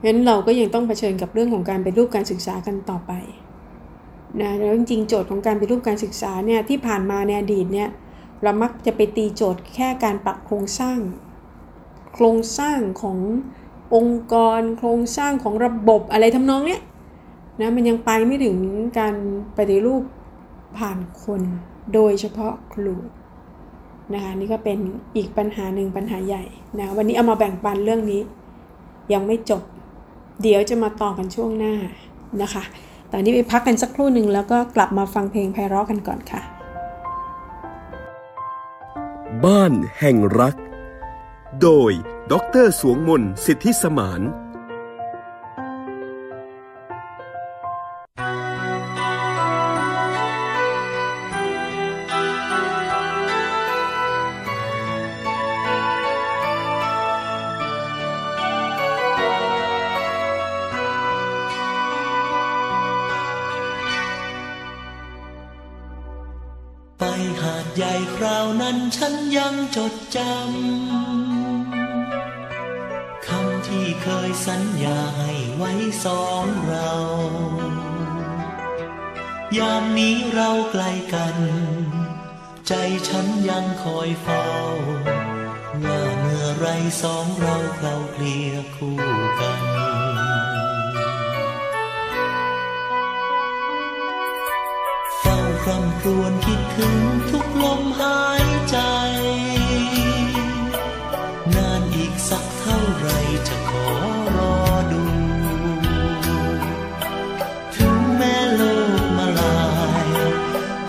[0.05, 3.13] งั้นเราก็ยังต้องเผชิญกับเรื่องของการเป็นรูปการศึกษากันต่อไป
[4.41, 7.89] นะแล้วจริงๆโจทย์ของการเป็นรูปการศึกษาเนี่ยที่ผ่านมาในอดีตเนี่ย
[8.43, 10.99] เรามักจะไปตีโจทย์แค่การปรับโครงสร้าง
[12.15, 13.19] โครงสร้างของ
[13.95, 16.81] องค์กร โครงสร้างของระบบอะไรทำนองเนี้ย
[17.61, 18.57] นะมันยังไปไม่ถึง
[18.99, 19.15] การ
[19.57, 20.03] ปฏิรูป
[20.79, 21.43] ผ่านคน
[21.95, 22.97] โดยเฉพาะครู
[24.15, 24.79] นะคะนี่ก็เป็น
[25.17, 26.45] อีกปัญหาหนึ่งปัญหาใหญ่
[26.79, 28.21] นะวันนี้เอามาแบ่งปันเรื่องนี้
[29.13, 29.63] ยังไม่จบ
[30.43, 31.75] เดี๋ยวจะมาต่อกันช่วงหน้า
[32.43, 32.63] นะคะ
[33.13, 36.43] ตอนนี้ไปพักกันสักครู่หนึ่งแล้วก็กลับมาฟังเพลงไพเราะกันก่อนค่ะ
[39.45, 40.57] บ้านแห่งรัก
[41.63, 41.91] โดย
[42.33, 44.21] ดรสวงมนสิทธิสมาน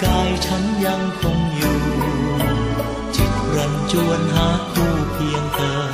[0.04, 1.80] กายฉันยังคงอยู่
[3.16, 5.93] จิตรันจวนหาคู่เพียงเธอ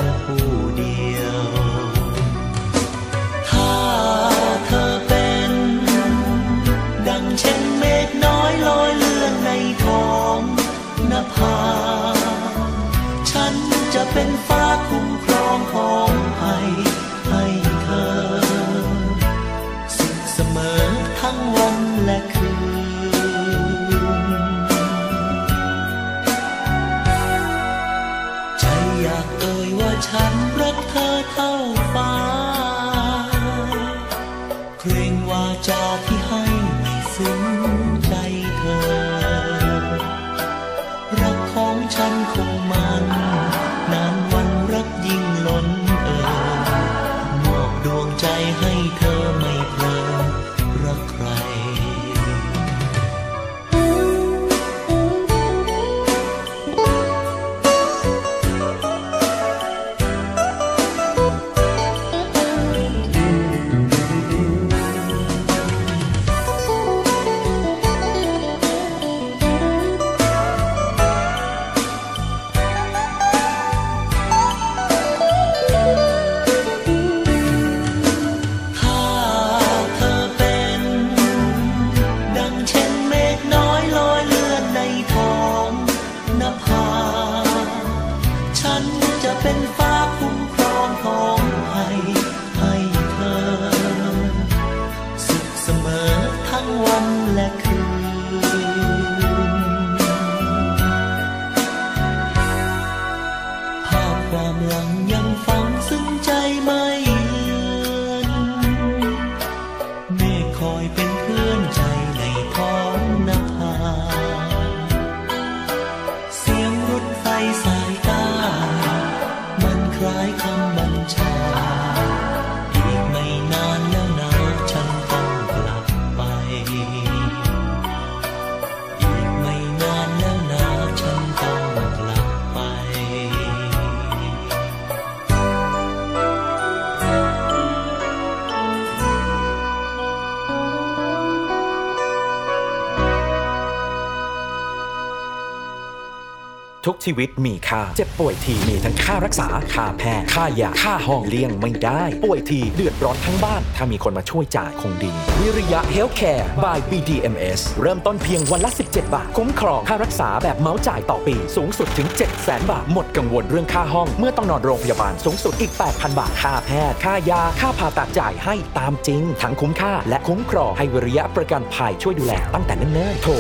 [147.10, 162.08] ชีวิตมีค่า เจ็บป่วยทีมีทั้งค่ารักษา ค่าแพทย์ ค่ายา ค่าห้องเลี้ยงไม่ได้ ป่วยทีเดือดร้อนทั้งบ้าน ถ้ามีคนมาช่วยจ่ายคงดี วิริยะเฮลท์แคร์ by BDMS เริ่มต้นเพียงวันละ 17 บาท คุ้มครองค่ารักษาแบบเมาส์จ่ายต่อปี สูงสุดถึง
[162.14, 169.22] 7 0 0 0 0 0 บาท หมดกังวลเรื่องค่าห้อง เมื่อต้องนอนโรงพยาบาล สูงสุดอีก 8,000 บาท ค่าแพทย์ ค่ายา ค่าผ่าตัดจ่ายให้ตามจริง
[169.42, 173.34] ทั้งคุ้มค่า และคุ้มครอง ให้วิริยะประกันภัยช่วยดูแลตั้งแต่เนิ่นๆ โทร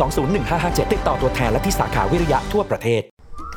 [0.00, 2.81] 024201557 ติดต่อตัวแทนและที่สาขาวิริยะทั่วประเทศ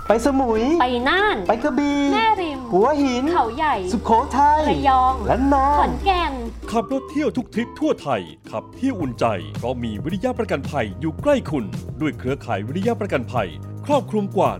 [0.07, 6.33] ไปสมุย ไปน่าน ไปกระบี่แม่ริม หัวหิน เขาใหญ่ สุโขทัยระยอง และนอขอนนแก่น
[6.71, 9.25] ขับรถเที่ยวทุกทริปทั่วไทย ขับเที่ยวอุ่นใจ
[9.57, 11.65] เพราะมีวิริยะประกันภัยอยู่ใกล้คุณ
[12.01, 13.49] ด้วยเครือข่ายวิริยะประกันภัย
[13.85, 14.51] ครอบคลุมกว่า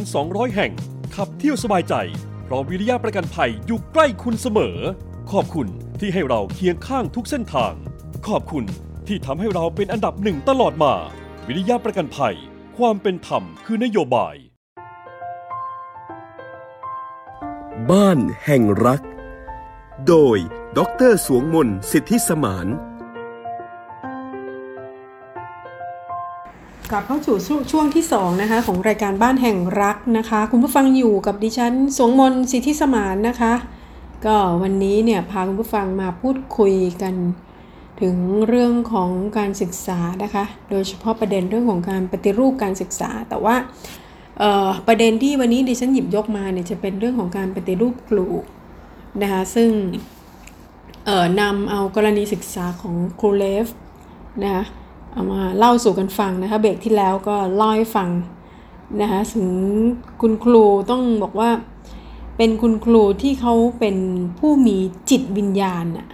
[0.00, 0.72] 1,200 แห่ง
[1.16, 1.94] ขับเที่ยวสบายใจ
[2.44, 4.76] เพราะวิริยะประกันภัยอยู่ใกล้คุณเสมอ
[5.32, 5.66] ขอบคุณ
[6.00, 7.72] ที่ให้เราเคียงข้างทุกเส้นทาง
[8.28, 8.64] ขอบคุณ
[9.06, 10.92] ที่ทำให้เราเป็นอันดับหนึ่งตลอดมา
[11.46, 12.36] วิริยะประกันภัย
[12.86, 14.36] ความเป็นธรรมคือนโยบาย
[17.90, 19.00] บ้านแห่งรัก
[20.08, 20.36] โดย
[20.78, 22.66] ดรสวงมนสิทธิสมาน
[26.90, 27.36] กลับเข้าสู่
[27.70, 33.52] ช่วงที่2นะคะของรายการบ้านแห่งรักนะคะ คุณผู้ฟังอยู่กับดิฉันสวงมนสิทธิสมานนะคะ
[34.26, 37.14] ก็วันนี้เนี่ยพาคุณผู้ฟังมาพูดคุยกัน
[38.00, 38.16] ถึง
[38.48, 43.56] เรื่องของการศึกษานะคะ โดยเฉพาะประเด็นเรื่องของการปฏิรูปการศึกษา แต่ว่า
[44.86, 48.26] ประเด็นที่วันนี้ดิฉันหยิบยกมาเนี่ยจะเป็นเรื่องของการปฏิรูปครู
[49.22, 49.70] นะคะซึ่ง
[51.40, 53.66] นำเอากรณีศึกษาของครูเลฟ
[54.42, 54.64] นะคะ
[55.12, 58.08] เอามาเล่าสู่กันฟังนะคะเบรกที่แล้วก็เล่าให้ฟัง
[59.00, 59.48] นะคะถึง
[60.20, 61.50] คุณครูต้องบอกว่า
[62.36, 63.96] เป็นคุณครูที่เขาเป็น
[64.38, 64.76] ผู้มี
[65.10, 66.08] จิตวิญญาณอะ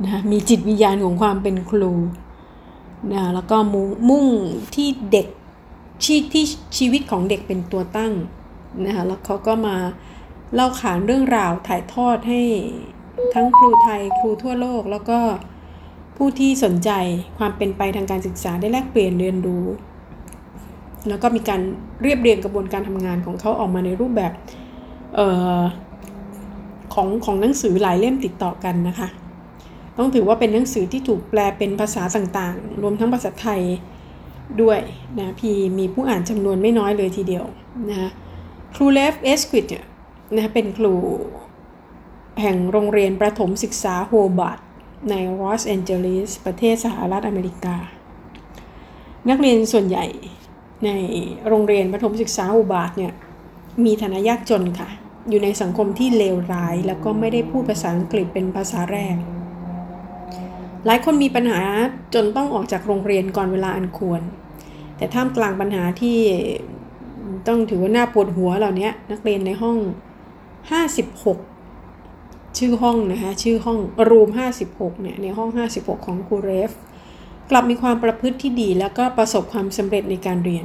[0.00, 1.92] นะมีจิตวิญญาณของความเป็นครู
[3.12, 3.56] นะแล้วก็
[4.08, 4.26] มุ่ง
[4.74, 5.26] ที่เด็ก
[6.04, 6.46] ชีที่
[6.78, 8.12] ชีวิตของเด็กเป็นตัวตั้ง
[8.84, 9.76] นะคะแล้วเขาก็มา
[10.54, 12.40] เล่าขานเรื่องราวถ่ายทอดให้
[13.34, 15.18] ทั้งครูไทยครูทั่วโลก แล้วก็
[16.16, 16.90] ผู้ที่สนใจ
[17.38, 19.66] ความเป็นไปทางการศึกษาได้แลกเปลี่ยนเรียนรู้
[21.08, 21.60] แล้วก็มีการ
[22.02, 24.32] เรียบเรียงกระบวนการทำงานของเขาออกมาในรูปแบบ
[25.18, 25.20] อ
[25.58, 25.60] อ
[26.94, 29.08] ของของหนังสือหลายเล่มติดต่อกันนะคะ
[29.98, 33.62] ต้องถือว่าเป็นหนังสือที่ถูกแปลเป็นภาษาต่างๆ รวมทั้งภาษาไทย
[34.62, 34.80] ด้วย
[35.18, 37.44] นะพี่มีผู้อ่านจำนวนไม่น้อยเลยทีเดียว
[37.90, 38.10] นะ
[38.74, 39.84] ครูเรฟเอสควิธเนี่ย
[40.36, 40.94] นะเป็นครู
[42.40, 44.58] แห่งโรงเรียนประถมศึกษาโฮบาร์ต
[45.10, 47.76] ในลอสแอนเจลิสประเทศสหรัฐอเมริกา
[49.28, 50.06] นักเรียนส่วนใหญ่
[50.84, 50.90] ใน
[51.48, 53.12] โรงเรียนประถมศึกษาอุบาทเนี่ย
[53.84, 54.88] มีฐานะยากจนค่ะ
[55.28, 59.16] อยู่ในสังคมที่เลวร้าย แล้วก็ไม่ได้พูดภาษาอังกฤษเป็นภาษาแรก
[60.86, 61.60] หลายคนมีปัญหา
[62.14, 64.20] จนต้องออกจากโรงเรียนก่อนเวลาอันควร
[64.96, 66.18] แต่ท่ามกลางปัญหาที่
[67.48, 69.76] ต้องถือว่าน่าปวดหัวเหล่านี้นักเรียนในห้อง
[71.76, 73.78] 56 ชื่อห้องนะคะชื่อห้อง
[74.10, 74.28] รูม
[74.66, 76.72] 56 เนี่ยในห้อง 56 ของครูเรฟ
[77.50, 80.64] กลับมีความประพฤติที่ดี แล้วก็ประสบความสำเร็จในการเรียน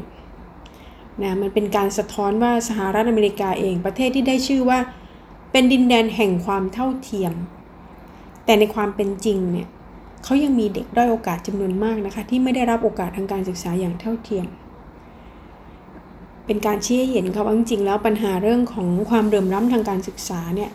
[1.21, 4.79] นะมันเป็นการสะท้อนว่าสหรัฐอเมริกาเองประเทศที่ได้ชื่อว่า
[5.51, 7.33] เป็นดินแดนแห่งความเท่าเทียม
[8.45, 9.67] แต่ในความเป็นจริงเนี่ย
[10.29, 14.47] เขายังมีเด็กด้อยโอกาสจำนวนมากนะคะ ที่ไม่ได้รับโอกาสทางการศึกษาอย่างเท่าเทียม
[16.45, 20.71] เป็นการชี้ให้เห็นค่ะว่าจริงๆแล้วปัญหาเรื่องของความเรื่มร้ำทางการศึกษาเนี่ย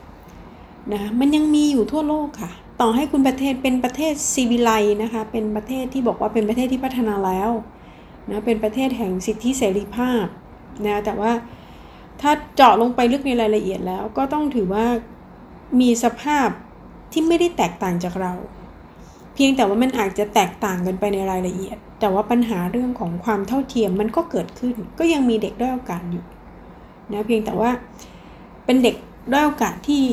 [0.93, 4.71] นะมันยังมีอยู่ทั่วโลกค่ะ ต่อให้คุณประเทศเป็นประเทศซีวิไล
[5.03, 7.51] นะคะ เป็นประเทศที่บอกว่าเป็นประเทศที่พัฒนาแล้ว
[8.31, 10.25] นะเป็นประเทศแห่งสิทธิเสรีภาพ
[10.85, 11.33] นะแต่ว่า
[12.21, 14.87] ถ้าเจาะลงไปลึกในรายละเอียดแล้ว ก็ต้องถือว่า
[15.81, 16.49] มีสภาพ
[17.13, 18.35] ที่ไม่ได้แตกต่างจากเรา
[19.35, 26.25] เพียงแต่ว่ามันอาจจะแตกต่างกันไปในรายละเอียด แต่ว่าปัญหาเรื่องของความเท่าเทียมมันก็เกิดขึ้น ก็ยังมีเด็กด้อยโอกาสอยู่
[27.13, 27.71] นะเพียงแต่ว่า
[28.65, 28.97] เป็นเด็ก
[29.33, 30.05] ด้อยโอกาสที่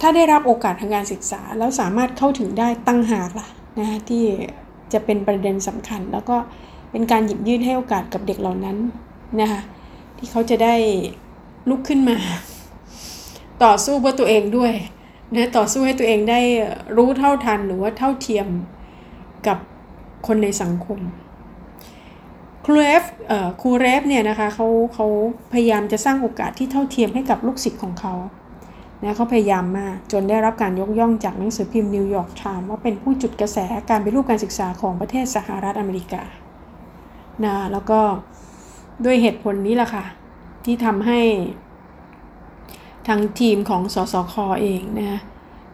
[0.00, 4.24] ถ้าได้รับโอกาสทางการศึกษา แล้วสามารถเข้าถึงได้ตั้งหากล่ะนะที่
[4.92, 6.36] จะเป็นประเด็นสำคัญ แล้วก็
[6.90, 8.76] เป็นการหยิบยื่นให้โอกาสกับเด็กเหล่านั้น
[9.40, 9.60] นะคะ
[10.18, 10.74] ที่เขาจะได้
[11.68, 12.16] ลุกขึ้นมา
[13.64, 14.72] ต่อสู้เพื่อตัวเองด้วย
[15.34, 16.40] นะต่อสู้ให้ตัวเองได้
[16.96, 18.46] รู้เท่าทันหรือว่าเท่าเทียม
[19.46, 19.58] กับ
[20.26, 20.98] คนในสังคม
[22.64, 23.04] ครูเรฟ
[23.60, 25.06] ครูเรฟเนี่ยนะคะเขาเขา
[25.52, 28.14] พยายามจะสร้างโอกาสที่เท่าเทียมให้กับลูกศิษย์ของเขา
[29.02, 33.58] นะเขาพยายามมากจนได้รับการยกย่องจากหนังสือพิมพ์นิวยอร์กไทม์ว่าเป็นผู้จุดกระแส
[33.90, 36.22] การปฏิรูปการศึกษาของประเทศสหรัฐอเมริกา
[37.44, 38.00] นะแล้วก็
[39.04, 40.04] ด้วยเหตุผลนี้แหละค่ะ
[40.64, 41.20] ที่ทำให้
[43.08, 45.20] ทางทีมของสสคเองนะ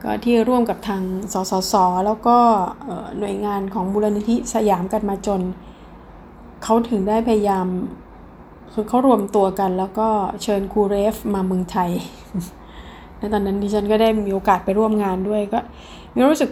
[0.03, 1.75] ก็ที่ร่วมกับทางสสส
[2.07, 2.39] แล้วก็
[3.19, 5.43] หน่วยงานของบุรณิธิสยามกันมาจน
[6.63, 7.67] เขาถึงได้พยายาม
[8.73, 10.09] คือเขารวมตัวกัน แล้วก็
[10.43, 11.91] เชิญครูเรฟมาเมืองไทย
[13.19, 15.59] และตอนนั้นดิฉันก็ได้มีโอกาสไปร่วมงานด้วยก็
[16.15, 16.51] มีรู้สึก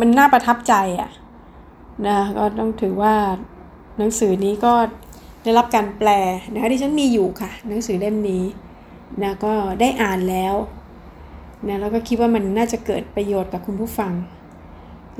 [0.00, 1.10] มันน่าประทับใจอะ
[2.08, 3.14] นะก็ต้องถือว่า
[3.98, 4.72] หนังสือนี้ก็
[5.42, 6.08] ได้รับการแปล
[6.52, 8.44] นะคะดิฉันมีอยู่ค่ะ หนังสือเล่มนี้
[9.22, 10.54] นะก็ได้อ่านแล้ว
[11.66, 14.12] นะแล้วก็คิดว่ามันน่าจะเกิดประโยชน์กับคุณผู้ฟัง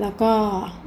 [0.01, 0.33] แล้วก็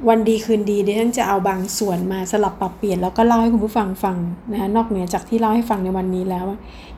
[0.08, 4.16] วันดีคืนดีเดิฉันจะเอาบางส่วนมาสลับปรับเปลี่ยนแล้วก็เล่าให้คุณผู้ฟังฟัง
[4.52, 6.44] นะนอกเหนือจากที่เล่าให้ฟังในวันนี้แล้ว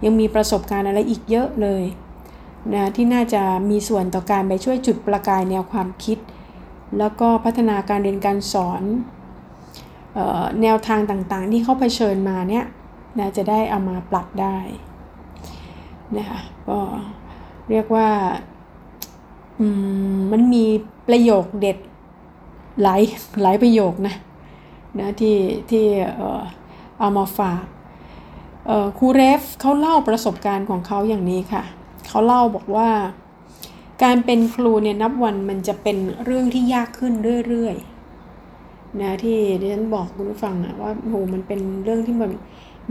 [0.05, 1.85] ยังมีประสบการณ์อะไรอีกเยอะเลย
[2.75, 6.19] นะที่น่าจะมีส่วนต่อการไปช่วยจุดประกายแนวความคิด
[6.99, 8.83] แล้วก็พัฒนาการเรียนการสอน
[10.63, 12.65] แนวทางต่างๆ ที่เขาเผชิญมาเนี่ย
[13.19, 14.57] นะจะได้เอามาปรับได้
[16.17, 16.79] นะคะก็
[17.71, 18.09] เรียกว่า
[20.33, 20.65] มันมี
[21.09, 21.79] ประโยคเด็ด
[22.83, 23.03] หลาย
[23.43, 24.15] หลายประโยคนะ
[24.99, 25.37] นะที่
[25.71, 25.85] ที่
[26.99, 27.63] เอามาฝาก
[28.99, 31.63] ครูเรฟเขาเล่าประสบการณ์ของเขาอย่างนี้ค่ะ
[32.09, 32.89] เขาเล่าบอกว่า
[34.03, 37.13] การเป็นครูเนี่ยนับวันมันจะเป็นเรื่องที่ยากขึ้น
[37.49, 42.31] เรื่อยๆนะที่ดิฉันบอกคุณผู้ฟังอะว่าโหมันเป็นเรื่องที่มัน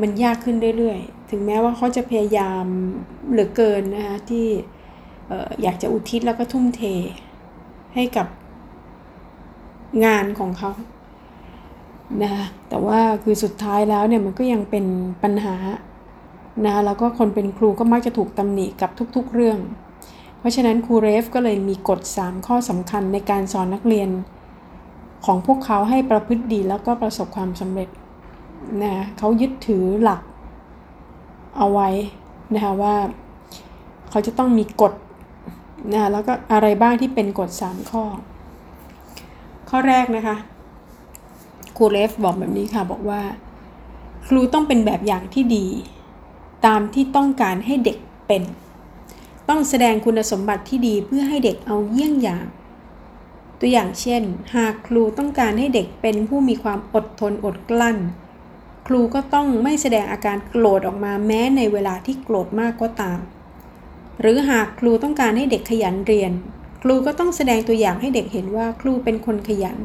[0.02, 2.66] มันยากขึ้นเรื่อยๆ ถึงแม้ว่าเขาจะพยายาม
[3.30, 4.48] เหลือเกินนะคะที่
[5.62, 6.82] อยากจะอุทิศแล้วก็ทุ่มเท
[7.96, 8.28] ให้กับ
[10.06, 10.72] งานของเขา
[12.22, 14.86] นะคะแต่ว่าคือสุดท้ายแล้วเนี่ยมันก็ยังเป็น
[15.24, 15.56] ปัญหา
[16.66, 19.60] นะคะแล้วก็คนเป็นครูก็มักจะถูกตำหนิกับทุกๆเรื่อง
[20.40, 24.10] เพราะฉะนั้นครูเรฟก็เลยมีกฎ 3 ข้อสำคัญในการสอนนักเรียน
[25.26, 27.90] ของพวกเขาให้ประพฤติดีแล้วก็ประสบความสำเร็จ
[28.84, 30.22] นะเขายึดถือหลัก
[31.58, 31.90] เอาไว้
[32.54, 32.96] นะคะว่า
[34.10, 34.94] เขาจะต้องมีกฎ
[35.92, 38.04] นะแล้วก็อะไรบ้างที่เป็นกฎ 3 ข้อ
[39.70, 40.36] ข้อแรกนะคะ
[41.78, 43.22] ครูเลฟบอกแบบนี้ค่ะบอกว่า
[44.28, 45.66] ครูต้องเป็นแบบอย่างที่ดี
[46.66, 47.98] ตามที่ต้องการให้เด็ก
[48.28, 48.44] เป็น
[49.50, 52.46] ต้องแสดงคุณสมบัติที่ดีเพื่อให้เด็กเอาเยี่ยงอย่าง
[53.60, 54.24] ตัวอย่างเช่น
[54.56, 57.98] หากครูต้องการให้เด็กเป็นผู้มีความอดทนอดกลั้น
[58.88, 63.20] ครูก็ต้องไม่แสดงอาการโกรธออกมาแม้ในเวลาที่โกรธมากก็ตาม
[64.22, 66.32] หรือหากครูต้องการให้เด็กขยันเรียน
[66.84, 69.78] ครูก็ต้องแสดงตัวอย่างให้เด็กเห็นว่าครูเป็นคนขยัน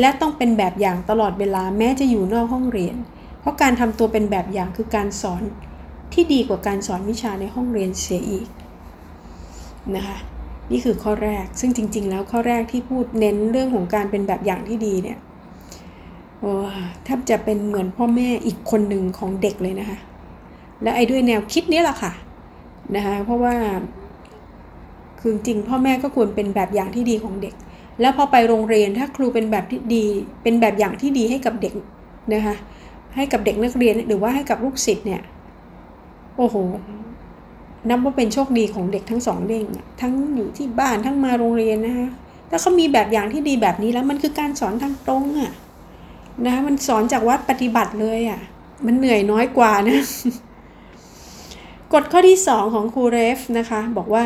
[0.00, 2.96] และต้องเป็นแบบอย่างตลอดเวลาแม้จะอยู่นอกห้องเรียน
[3.40, 5.42] เพราะการทำตัวเป็นแบบอย่างคือการสอน
[6.12, 8.48] ที่ดีกว่าการสอนวิชาในห้องเรียนเสียอีก
[9.96, 10.18] นะคะ
[10.70, 15.18] นี่คือข้อแรกซึ่งจริง ๆ แล้วข้อแรกที่พูดเน้นเรื่องของการเป็นแบบอย่างที่ดีเนี่ย
[17.04, 19.98] แทบจะเป็นเหมือนพ่อแม่อีกคนหนึ่งของเด็กเลยนะคะ
[20.82, 22.12] และไอ้ด้วยแนวคิดนี้แหละค่ะ
[22.96, 23.54] นะคะเพราะว่า
[25.20, 27.54] คือจริงพ่อแม่ก็ควรเป็นแบบอย่างที่ดีของเด็ก
[28.00, 30.04] แล้วพอไปโรงเรียนถ้าครูเป็นแบบที่ดี
[30.42, 31.74] เป็นแบบอย่างที่ดีให้กับเด็ก
[32.34, 32.54] นะคะ
[33.16, 35.22] ให้กับเด็กนักเรียนหรือว่าให้กับลูกศิษย์เนี่ย
[36.36, 36.56] โอ้โห
[37.88, 39.64] นับว่าเป็นโชคดีของเด็กทั้งสองเด้ง
[40.00, 42.08] ทั้งอยู่ที่บ้านทั้งมาโรงเรียนนะคะ
[42.50, 45.52] ถ้าเขามีแบบอย่างที่ดีแบบนี้แล้วมันคือการสอนทางตรงอะ่ะ
[46.46, 48.40] นะมันสอนจากวัดปฏิบัติเลยอะ่ะ
[48.86, 49.98] มันเหนื่อยน้อยกว่านะ
[51.92, 54.24] กฎข้อที่ 2 ของครูเรฟนะคะ บอกว่า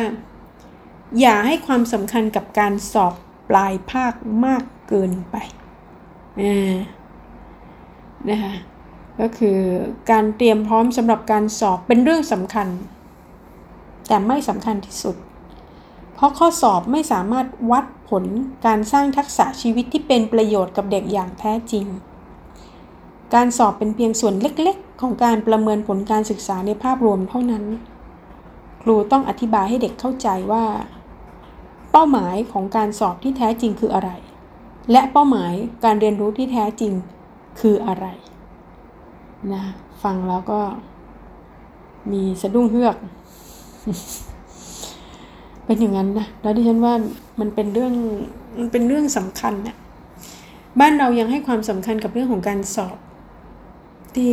[1.19, 3.13] อย่าให้ความสำคัญกับการสอบ
[3.49, 4.13] ปลายภาค
[4.45, 5.35] มากเกินไป
[8.29, 8.53] นะคะ
[9.19, 9.59] ก็คือ
[10.11, 12.67] การเตรียมพร้อมสำหรับการสอบเป็นเรื่องสำคัญ
[14.07, 15.15] แต่ไม่สำคัญที่สุด
[16.15, 18.23] เพราะข้อสอบไม่สามารถวัดผล
[18.65, 21.85] การสร้างทักษะชีวิตที่เป็นประโยชน์กับเด็กอย่างแท้จริง
[23.33, 27.63] การสอบเป็นเพียงส่วนเล็กๆ ของการประเมินผลการศึกษาในภาพรวมเท่านั้น
[28.81, 30.65] ครูต้องอธิบายให้เด็กเข้าใจว่า
[31.91, 34.11] เป้าหมายของการสอบที่แท้จริงคืออะไร
[34.91, 35.53] และเป้าหมาย
[35.83, 36.93] การเรียนรู้ที่แท้จริง
[37.59, 38.05] คืออะไร
[39.53, 39.63] นะ
[40.03, 40.59] ฟังแล้วก็
[42.11, 42.95] มีสะดุ้งเฮือก
[45.65, 46.93] เป็นอย่างนั้นนะแล้วดิฉันว่า
[47.39, 47.93] มันเป็นเรื่อง
[48.59, 49.75] มันเป็นเรื่องสำคัญนะ่ะ
[50.79, 52.97] บ้านเรายังให้ความสำคัญกับเรื่องของการสอบ
[54.15, 54.31] ที่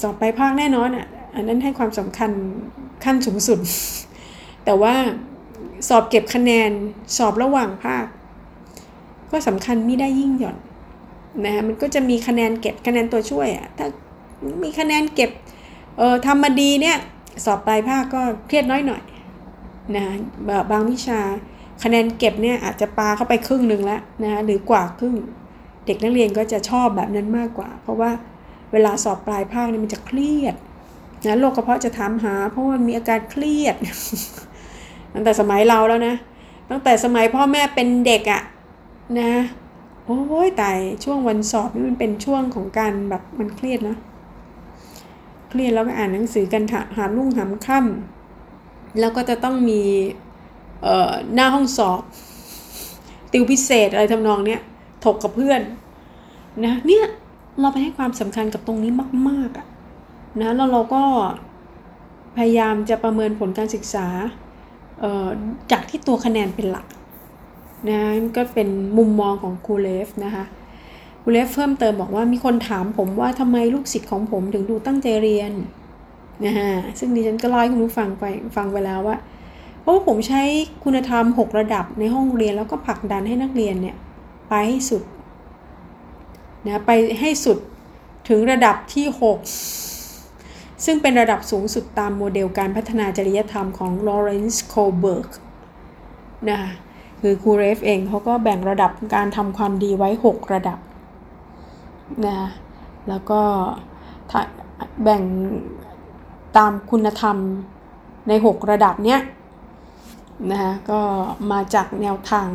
[0.00, 2.30] สอบไปภาคแน่นอนอะอันนั้นให้ความสำคัญ
[3.04, 3.58] ขั้นสูงสุด
[4.64, 4.94] แต่ว่า
[5.88, 6.70] สอบเก็บคะแนน
[7.16, 8.04] สอบระหว่างภาค
[9.30, 10.56] ก็สำคัญไม่ได้ยิ่งหย่อน
[11.44, 13.86] นะมันก็จะมีคะแนนเก็บคะแนนตัวช่วยอะถ้า
[14.62, 15.30] มีคะแนนเก็บ
[15.98, 16.96] เออทำมาดีเนี่ย
[17.44, 19.02] สอบปลายภาคก็เครียดน้อยหน่อย
[19.96, 20.04] นะ
[20.70, 21.20] บางวิชา
[21.82, 25.14] คะแนนเก็บเนี่ยอาจจะปาเข้าไปครึ่งหนึ่งแล้วนะหรือกว่าครึ่ง
[25.86, 28.10] เด็กนักเรียนก็จะชอบแบบนั้นมากกว่า เพราะว่า
[28.72, 30.54] เวลาสอบปลายภาคเนี่ยมันจะเครียด
[31.26, 33.76] นะโรคกระเพาะจะถามหา เพราะว่ามีอาการเครียด
[35.12, 36.14] ตั้งแต่สมัยเราแล้วนะ
[36.70, 38.42] ตั้งแต่สมัยพ่อแม่เป็นเด็กอะ่ะ
[39.20, 39.32] นะ
[40.06, 43.96] โอ้ยตายช่วงวันสอบนี่มันเป็นช่วงของการแบบมันเครียดนะ
[45.50, 46.62] เครียดแล้วก็อ่านหนังสือกัน
[46.96, 48.17] หาลุ่งหามค่ำ
[49.00, 49.82] แล้วก็จะต้องมี
[51.34, 52.02] หน้าห้องสอบ
[53.32, 54.60] ติวพิเศษอะไรทำนองเนี้ย
[55.04, 55.60] ถกกับเพื่อน
[56.64, 57.04] นะเนี่ย
[57.60, 58.92] เราไปให้ความสำคัญกับตรงนี้
[59.28, 59.66] มากๆอะ
[60.40, 61.02] นะแล้วเราก็
[62.36, 64.06] พยายามจะประเมินผลการศึกษา
[65.72, 66.86] จากที่ตัวคะแนนเป็นหลัก
[67.88, 68.00] นะ
[68.36, 68.68] ก็เป็น
[68.98, 70.44] มุมมองของครูเลฟนะคะ
[71.22, 75.52] คุณเลฟเพิ่มเติมบอกว่ามีคนถามผมว่าทำไมลูกศิษย์ของผมถึงดูตั้งใจเรียน
[76.44, 78.24] นะฮะซึ่งดิฉันก็เล่าให้คุณผู้ฟังไป
[78.56, 79.16] ฟังไปแล้วว่า
[79.80, 80.42] เพราะว่าผมใช้
[80.84, 83.96] คุณธรรม 6 ระดับในห้องเรียนแล้วก็ผลักดันให้นักเรียนเนี่ย
[84.48, 85.02] ไปให้สุด
[86.66, 87.58] นะไปให้สุด
[88.28, 89.06] ถึงระดับที่
[89.92, 95.30] 6 ซึ่งเป็นระดับสูงสุดตามโมเดลการพัฒนาจริยธรรมของลอเรนซ์โคลเบิร์ก
[96.50, 96.60] นะ
[97.20, 100.78] คือครูเรฟเองเขาก็แบ่งระดับการทำความดีไว้ 6 ระดับ
[102.26, 102.48] นะ
[103.08, 103.40] แล้วก็
[105.02, 105.22] แบ่ง
[106.56, 107.36] ตามคุณธรรม
[108.28, 109.20] ใน 6 ระดับเนี้ย
[110.50, 111.00] นะคะก็
[111.52, 112.48] มาจากแนวทาง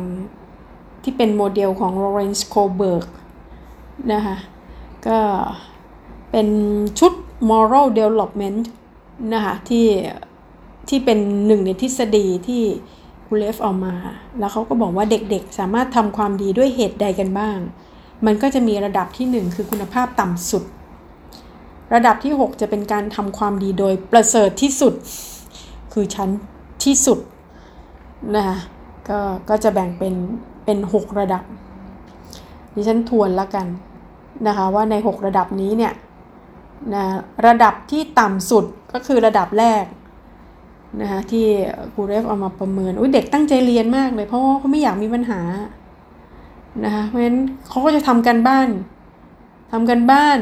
[1.02, 3.06] ที่เป็นโมเดลของ Lawrence Kohlberg
[4.12, 4.36] นะคะ
[5.06, 5.18] ก็
[6.30, 6.48] เป็น
[6.98, 7.12] ชุด
[7.50, 8.60] moral development
[9.34, 9.86] นะคะที่
[10.88, 12.62] ที่เป็นหนึ่งในทฤษฎีที่
[13.26, 13.94] คูเลฟเอามา
[14.38, 17.58] แล้วเขาก็บอกว่าเด็กๆ สามารถทำความดีด้วยเหตุใดกันบ้าง
[18.26, 20.64] มันก็จะมีระดับที่ 1 คือคุณภาพต่ำสุด
[21.94, 24.94] ระดับที่ 6 จะเป็นการทำความดีโดยประเสริฐที่สุด
[25.92, 26.30] คือชั้น
[26.84, 27.18] ที่สุด
[28.36, 28.58] นะคะ
[29.08, 29.18] ก็
[29.48, 30.14] ก็จะแบ่งเป็น
[30.64, 31.42] เป็น 6 ระดับ
[32.74, 33.66] ดิฉันทวนแล้วกัน
[34.46, 35.92] นะคะว่าใน 6 ระดับนี้เนี่ย
[36.94, 37.04] นะ
[37.46, 39.84] ระดับที่ต่ำสุดก็คือระดับแรก
[41.00, 41.46] นะคะที่
[41.92, 45.40] ครูเรฟเอามาประเมินอุ้ยเด็กตั้งใจเรียนมากเลยเพราะว่าเขาไม่อยากมีปัญหา
[46.84, 48.68] นะคะเพราะฉะนั้นเขาก็จะทำกันบ้าน
[49.72, 50.38] ทำกันบ้าน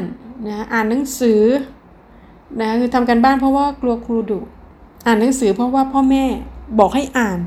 [0.46, 1.42] นะอ่านหนังสือ
[2.60, 4.40] นะคือทำกันบ้านเพราะว่ากลัวครูดุ
[5.06, 6.24] อ่านหนังสือเพราะว่าพ่อแม่
[6.78, 7.38] บอกให้อ่าน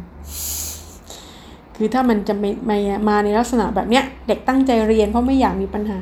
[1.76, 2.72] คือถ้ามันจะไม่ไม
[3.10, 6.00] มาในลักษณะแบบเนี้ยเด็กตั้งใจเรียนเพราะไม่อยากมีปัญหา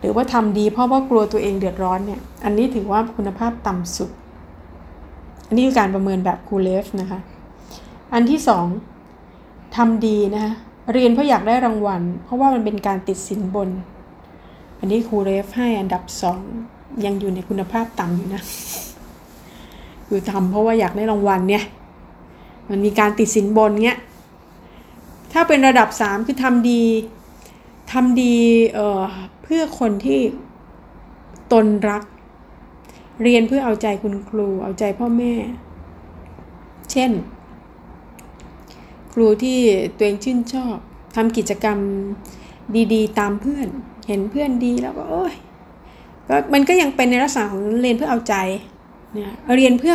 [0.00, 4.10] หรือว่าทำดีเพราะว่ากลัวตัวเองเดือดร้อนเนี่ยอันนี้ถือว่าคุณภาพต่ำสุด
[5.48, 7.20] อันนี้คือการประเมินแบบคูเลฟนะคะ
[8.14, 8.66] อันที่สอง
[9.76, 10.52] ทำดีนะคะ
[10.92, 13.68] เรียนเพราะอยากได้รางวัล เพราะว่ามันเป็นการติดสินบน
[14.84, 16.40] อันนี้ครูเลฟให้อันดับสอง
[17.04, 18.42] ยังอยู่ในคุณภาพต่ำอยู่นะ
[20.06, 21.64] คือทำเพราะว่าอยากได้รางวัลเนี่ย
[22.70, 23.98] มันมีการติดสินบนเนี้ย
[25.32, 26.82] ถ้าเป็นระดับ3คือทำดี
[27.92, 28.36] ทำดี
[28.74, 30.20] เเพื่อคนที่
[31.52, 32.02] ตนรัก
[33.22, 35.32] เรียนเพื่อเอาใจคุณครู เอาใจพ่อแม่
[36.90, 37.10] เช่น
[39.12, 39.58] ครูที่
[39.96, 40.76] ตัวเองชื่นชอบ
[41.16, 41.78] ทำกิจกรรม
[42.92, 43.70] ดีๆ ตามเพื่อน
[44.06, 45.34] เห็นเพื่อนดีแล้วก็โอ้ย
[46.28, 48.34] ก็มันก็ยังเป็นในลักษณะของเรียนเพื่อเอาใจ
[49.12, 49.94] เนี่ยเรียนเพื่อ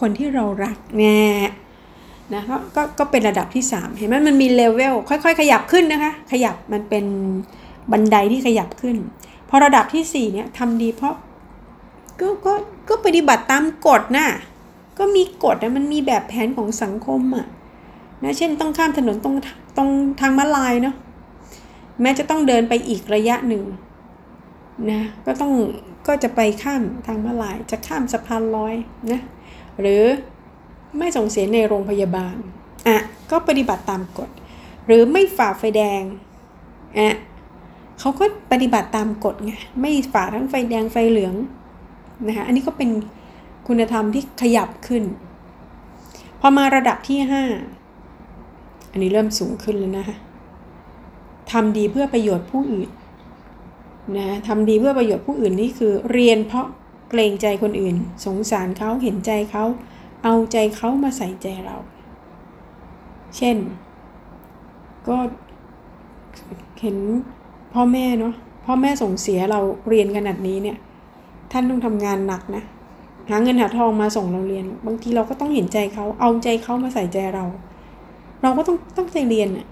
[0.00, 1.50] คนที่เรารักเนี่ย
[2.34, 7.04] นะก็ก็ก็เป็นระดับที่ 3 เห็นไหมมันมีเลเวลค่อยๆ ขยับขึ้นนะคะ ขยับมันเป็น
[7.92, 8.96] บันไดที่ขยับขึ้น
[9.48, 11.14] พอระดับที่4เนี่ยทำดีเพราะ
[12.20, 12.52] ก็ก็
[12.88, 14.26] ก็ปฏิบัติตามกฎนะ
[14.98, 17.46] ก็มีกฎนะมันมีแบบแผนของสังคมอะ
[18.22, 19.36] นะเช่นต้องข้ามถนนตรง
[19.76, 19.88] ตรง
[20.20, 20.94] ทางม้าลายเนาะ
[22.02, 23.64] แม้จะต้องเดินไปอีกระยะหนึ่ง
[24.90, 25.52] นะก็ต้อง
[26.06, 28.74] ก็จะไปข้ามทางมาลายจะข้ามสะพานลอย
[29.12, 29.20] นะ
[29.80, 30.02] หรือ
[30.98, 32.36] ไม่ส่งเสียในโรงพยาบาล
[32.88, 32.98] อะ
[33.30, 34.30] ก็ปฏิบัติตามกฎ
[34.86, 36.02] หรือไม่ฝ่าไฟแดง
[36.98, 37.16] อะ
[37.98, 41.34] เขาก็ปฏิบัติตามกฎไงไม่ฝ่าทั้งไฟแดงไฟเหลือง
[42.26, 42.90] นะคะอันนี้ก็เป็น
[43.68, 45.04] คุณธรรมที่ขยับขึ้น
[46.40, 47.18] พอมาระดับที่
[48.06, 50.16] 5 อันนี้เริ่มสูงขึ้นแล้วนะคะ
[51.52, 52.88] ทำดีเพื่อประโยชน์ผู้อื่น
[54.18, 56.66] นะทำดีเพื่อประโยชน์ผู้อื่นนี่คือ เรียนเพราะ
[57.10, 59.64] เกรงใจคนอื่น สงสารเขาเห็นใจเขา
[60.24, 61.76] เอาใจเขามาใส่ใจเรา
[63.36, 63.56] เช่น
[65.08, 65.16] ก็
[66.80, 66.96] เห็น
[67.74, 68.34] พ่อแม่เนาะ
[68.66, 70.76] พ่อแม่ส่งเสียเราเรียนขนาดนี้เนี่ย
[71.52, 72.62] ท่านต้องทำงานหนักนะ
[73.30, 77.44] หาเงินหาทองมาส่งเราเรียน บางทีเราก็ต้องเห็นใจเขาเอาใจเขามาใส่ใจเรา
[78.42, 79.66] เราก็ต้องตั้งใจเรียนอะ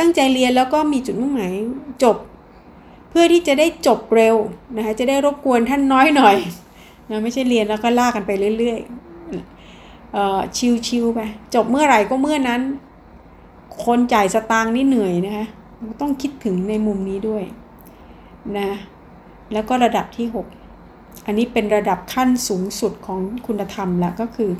[0.00, 1.54] ตั้งใจเรียนแล้วก็มีจุดมุ่งหมาย
[2.02, 2.16] จบ
[3.10, 4.36] เพื่อที่จะได้จบเร็ว
[4.76, 6.36] นะคะจะได้รบกวนท่านน้อยหน่อย
[7.10, 10.56] นะไม่ใช่เรียนแล้วก็ลากกันไปเรื่อยๆ
[10.88, 11.20] ชิวๆไป
[11.54, 12.60] จบเมื่อไหร่ก็เมื่อนั้น
[13.84, 15.46] คนจ่ายสตางค์นี่เหนื่อยนะคะ
[16.00, 17.42] ต้องคิดถึงในมุมนี้ด้วย
[18.58, 18.68] นะ
[19.52, 20.26] แล้วก็ระดับที่
[20.76, 24.50] 6 อันนี้เป็นระดับขั้นสูงสุดของคุณธรรมแล้วก็คือ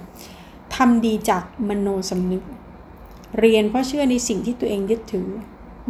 [0.76, 2.42] ทำดีจากมโนสำนึก
[3.38, 5.28] เรียนเพราะเชื่อในสิ่งที่ตัวเองยึดถือ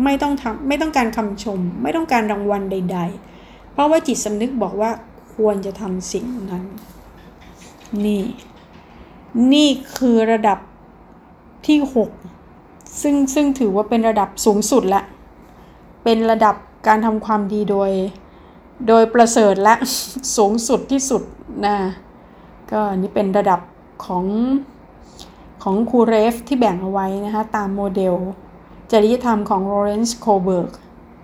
[0.04, 2.98] ไม่ต้องทำไม่ต้องการคำชม ไม่ต้องการรางวัลใด
[3.36, 4.90] ๆ เพราะว่าจิตสำนึกบอกว่า
[5.34, 6.64] ควรจะทำสิ่งนั้น
[8.04, 8.22] นี่
[9.52, 10.58] นี่คือระดับ
[11.66, 11.78] ที่
[12.36, 15.02] 6 ซึ่งซึ่งถือว่าเป็นระดับสูงสุดละ
[16.04, 16.54] เป็นระดับ
[16.86, 17.90] การทำความดีโดย
[18.88, 19.74] โดยประเสริฐและ
[20.36, 21.22] สูงสุดที่สุด
[21.66, 21.76] นะ
[22.70, 23.60] ก็นี่เป็นระดับ
[24.06, 24.24] ของ
[25.62, 28.14] ของครูเรฟที่แบ่งเอาไว้นะคะตามโมเดล
[28.90, 30.72] จริยธรรมของลอเรนซ์โคลเบิร์ก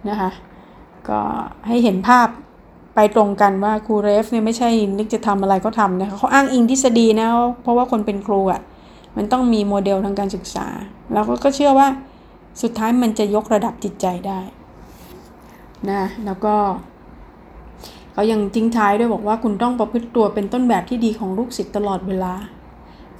[0.09, 0.31] นะคะ
[1.09, 1.21] ก็
[1.67, 2.29] ให้เห็นภาพ
[2.95, 4.69] ไปตรงกันว่าครูเรฟเนี่ยไม่ใช่
[4.99, 7.29] นึกจะทำอะไรก็ทำนะคะเขาอ้างอิงทฤษฎีนะ
[7.63, 8.61] เพราะว่าคนเป็นครูอะ่ะ
[9.17, 10.67] มันต้องมีโมเดลทางการศึกษา
[11.13, 11.89] แล้วก็เชื่อว่า
[12.63, 14.41] สุดท้ายมันจะยกระดับจิตใจได้
[15.91, 16.55] นะแล้วก็
[18.13, 22.35] เขายังทิ้งท้ายด้วยบอกว่าคุณต้องประพฤติตัวเป็นต้นแบบที่ดีของลูกศิษย์ตลอดเวลา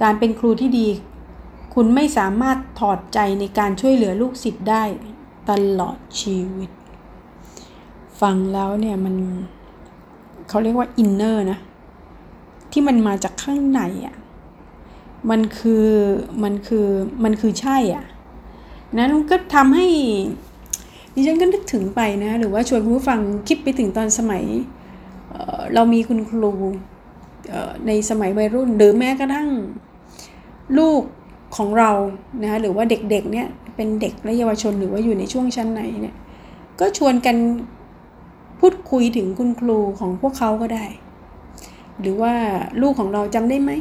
[0.01, 0.87] การเป็นครูที่ดี
[1.73, 4.83] คุณไม่สามารถถอดใจในการช่วยเหลือลูกศิษย์ได้
[5.49, 6.69] ตลอดชีวิต
[8.21, 9.15] ฟังแล้วเนี่ยมัน
[10.49, 11.59] เขาเรียกว่าอินเนอร์นะ
[12.71, 14.15] ที่มันมาจากข้างในอะ่ะ
[15.29, 15.87] มันคือ
[16.43, 16.87] มันคือ
[17.23, 18.03] มันคือใช่อะ่ะ
[18.97, 19.87] นั้นก็ทำให้
[21.13, 24.43] ดิฉันก็นึกถึงไปนะหรือว่าชวนคุณผู้ฟังคิดไปถึงตอนสมัย
[25.29, 26.53] เเรามีคุณครู
[27.87, 29.49] ในสมัยวัยรุ่นหรือแม้กระทั่ง
[30.77, 31.01] ลูก
[31.57, 31.91] ของเรา
[32.41, 36.15] นะคะหรือว่าเด็กๆเนี่ยเป็นเด็กและเยาวชนหรือว่าอยู่ในช่วงชั้นไหนเนี่ย
[36.79, 37.37] ก็ชวนกัน
[38.59, 40.85] พูดคุยถึงคุณครูของพวกเขาก็ได้
[41.99, 42.33] หรือว่า
[42.81, 43.71] ลูกของเราจำได้ไหม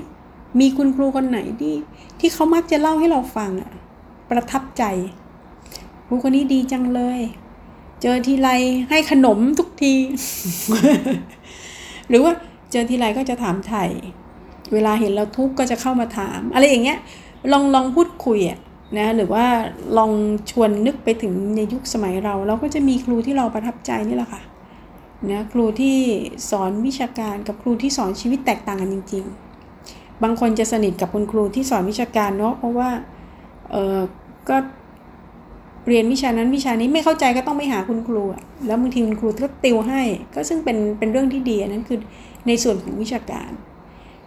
[0.61, 1.75] มีคุณครูคนไหนที่
[2.21, 3.73] ที่เขามักจะเล่าให้เราฟังอะ
[4.31, 4.85] ประทับใจ
[6.07, 7.21] ครูคนนี้ดีจังเลย
[8.03, 8.49] เจอทีไร
[8.91, 9.95] ให้ขนมทุกที
[12.09, 12.33] หรือว่า
[12.73, 13.85] เจอทีไรก็จะถามไถ่
[14.73, 16.99] เวลาเห็นเราทุกข์ก็จะเข้ามาถาม อะไรอย่างเงี้ย
[17.53, 18.59] ลองลองพูดคุยอะ
[18.99, 19.47] นะหรือว่า
[19.99, 20.11] ลอง
[20.51, 24.43] ชวนนึกไปถึงในยุคสมัยเรา เราก็จะมีครูที่เราประทับใจนี่แหละค่ะ
[25.31, 25.97] นะครูที่
[26.51, 29.25] สอนวิชาการกับครูที่สอนชีวิตแตกต่างกันจริง
[29.73, 32.91] ๆ บางคนจะสนิทกับคุณครูที่สอนวิชาการเนาะเพราะว่า
[33.71, 33.99] เออ
[34.49, 34.57] ก็
[35.89, 38.23] เรียนวิชานั้นวิชานี้ไม่เข้าใจก็ต้องไปหาคุณครู
[38.67, 40.03] แล้วบางทีคุณครูก็ติวให้
[40.35, 41.99] ก็ซึ่งเป็นเป็นเรื่องที่ดีอันนั้นคือ
[42.47, 43.51] ในส่วนของวิชาการ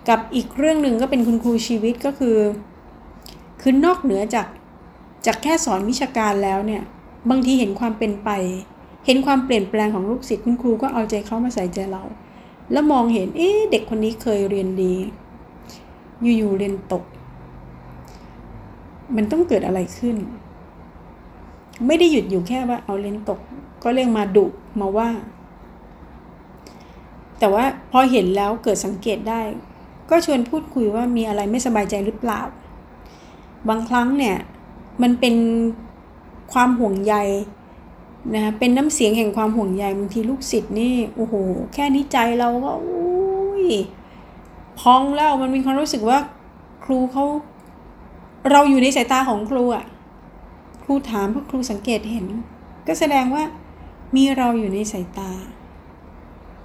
[0.07, 2.37] กับอีกเรื่องหนึ่งก็เป็นคุณครูชีวิตก็คือ
[3.61, 4.47] คือนอกเหนือจาก
[5.25, 6.83] จากแค่สอนวิชาการแล้วเนี่ย
[7.29, 8.29] บางทีเห็นความเป็นไป
[9.05, 12.03] เห็นความเปลี่ยนแปลงของลูกศิษย์คุณครูก็เอาใจเขามาใส่ใจเรา
[12.71, 14.95] แล้วมองเห็น เอ๊ะ เด็กคนนี้เคยเรียนดี
[16.37, 17.03] อยู่ๆเรียนตก
[19.15, 20.17] มันต้องเกิดอะไรขึ้น
[21.87, 23.39] ไม่ได้หยุดอยู่แค่ว่าเอาเรียนตก
[23.83, 24.45] ก็เรียกมาดุ
[24.79, 25.09] มาว่า
[27.39, 29.41] แต่ว่าพอเห็นแล้วเกิดสังเกตได้
[30.09, 32.41] ก็ชวนพูดคุยว่ามีอะไรไม่สบายใจหรือเปล่า
[33.69, 34.37] บางครั้งเนี่ย
[35.01, 35.35] มันเป็น
[36.53, 37.15] ความห่วงใย
[38.35, 41.33] นะเป็นน้ำเสียงแห่งความห่วงใยบางทีลูกศิษย์นี่โอ้โห
[41.73, 43.65] แค่นี้ใจเราก็อุ้ย
[44.79, 46.19] พองแล้วมันมีความรู้สึกว่า
[46.83, 47.25] ครูเขา
[48.51, 49.85] เราอยู่ในสายตาของครูอะ่ะ
[50.83, 52.25] ครูถามเพราะครูสังเกตเห็น
[52.87, 53.43] ก็แสดงว่า
[54.15, 55.31] มีเราอยู่ในสายตา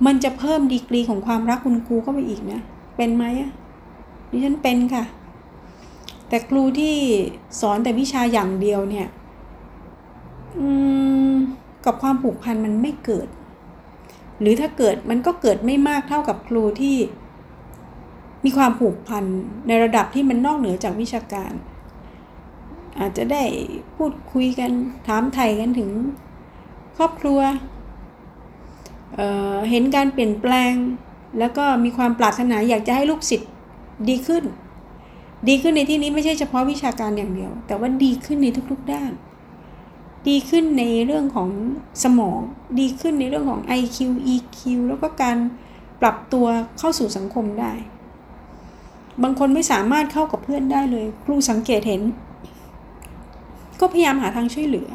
[0.06, 2.60] มันจะเพิ่มดีกรีของความรักคุณครูเข้าไปอีกนะ
[2.96, 3.50] เป็นไหมอะ
[4.30, 5.04] ดิฉันเป็นค่ะ
[6.28, 6.96] แต่ครูที่
[7.60, 9.08] สอนแต่วิชาอย่างเดียวเนี่ย
[11.84, 13.28] กับความผูกพันมันไม่เกิด
[14.40, 16.96] หรือถ้าเกิดมันก็เกิดไม่มากเท่ากับครูที่
[18.44, 19.24] มีความผูกพัน
[19.66, 21.52] ในระดับที่มันนอกเหนือจากวิชาการ
[22.98, 23.44] อาจจะได้
[23.96, 24.70] พูดคุยกัน
[25.06, 25.90] ถามไถ่กันถึง
[26.96, 27.40] ครอบครัว
[29.14, 30.72] เเห็นการเปลี่ยนแปลง
[31.38, 33.50] แล้วก็มีความปรารถนาอยากจะให้ลูกศิษย์
[34.08, 34.44] ดีขึ้น
[35.48, 39.10] ดีขึ้นในที่นี้ไม่ใช่เฉพาะวิชาการอย่างเดียว แต่ว่าดีขึ้นในทุกๆด้าน
[40.28, 41.48] ดีขึ้นในเรื่องของ
[42.04, 42.40] สมอง
[42.80, 43.98] ดีขึ้นในเรื่องของ IQ
[44.34, 44.58] EQ
[44.88, 45.36] แล้วก็การ
[46.00, 46.46] ปรับตัว
[46.78, 47.72] เข้าสู่สังคมได้
[49.22, 52.02] บางคนไม่สามารถเข้ากับเพื่อนได้เลย ครูสังเกตเห็น
[53.80, 54.88] ก็พยายามหาทางช่วยเหลือ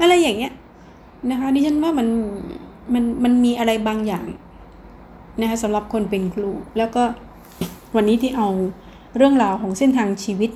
[0.00, 0.52] อะไรอย่างเงี้ย
[1.30, 2.08] นะคะดิฉันว่ามัน
[2.94, 4.26] มันมันมีอะไรบางอย่าง
[5.40, 7.02] นะคะสำหรับคนเป็นครู แล้วก็
[7.94, 8.48] วันนี้ที่เอา
[9.16, 10.50] เรื่องราวของเส้นทางชีวิต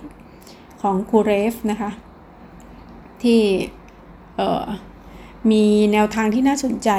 [0.83, 1.91] ของครูเรฟนะคะ
[3.22, 3.41] ที่
[5.51, 6.91] มีแนวทางที่น่าสนใจ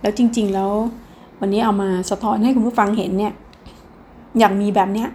[0.00, 0.72] แล้วจริง ๆ แล้ว
[1.40, 3.32] วันนี้เอามาสะท้อนให้คุณผู้ฟังเห็นเนี่ย
[4.38, 5.08] อยากมีแบบเนี้ย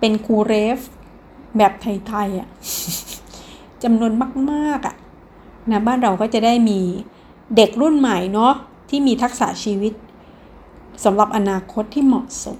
[0.00, 0.78] เป็นครูเรฟ
[1.56, 2.48] แบบไทยๆอะ่ะ
[3.82, 4.12] จำนวน
[4.50, 4.94] มากๆอะ่ะ
[5.70, 6.80] นะบ้านเราก็จะได้มี
[7.56, 8.52] เด็กรุ่นใหม่เนาะ
[8.88, 9.92] ที่มีทักษะชีวิต
[11.04, 12.58] สำหรับอนาคตที่เหมาะสม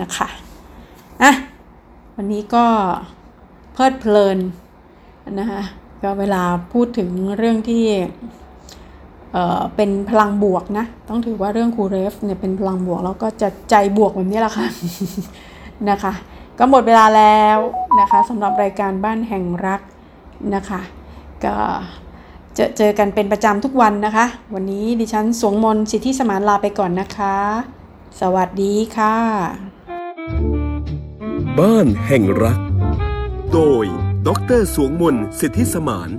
[0.00, 0.28] นะคะ
[1.22, 1.32] อะ
[2.16, 2.64] วันนี้ก็
[3.72, 4.38] เพลิดเพลิน
[5.40, 5.62] นะคะ
[6.02, 7.84] ก็เวลาพูดถึงเรื่องที่
[9.32, 14.66] เออเป็นพลังบวกนะ ต้องถือว่าเรื่องครูเรฟเนี่ยเป็นพลังบวก แล้วก็จะใจบวกแบบนี้แหละค่ะ
[15.90, 16.12] นะคะ
[16.58, 17.58] ก็หมดเวลาแล้ว
[18.00, 19.80] นะคะสำหรับรายการบ้านแห่งรัก
[20.54, 20.80] นะคะ
[21.44, 21.54] ก็
[21.99, 27.36] เจะเจอกันเป็นประจำทุกวันนะคะ วันนี้ดิฉันสวงมนสิทธิสมานลาไปก่อนนะคะ
[28.20, 29.16] สวัสดีค่ะ
[31.58, 32.60] บ้านแห่งรัก
[33.52, 33.84] โดย
[34.26, 36.10] ดรสวงมนสิทธิสมาน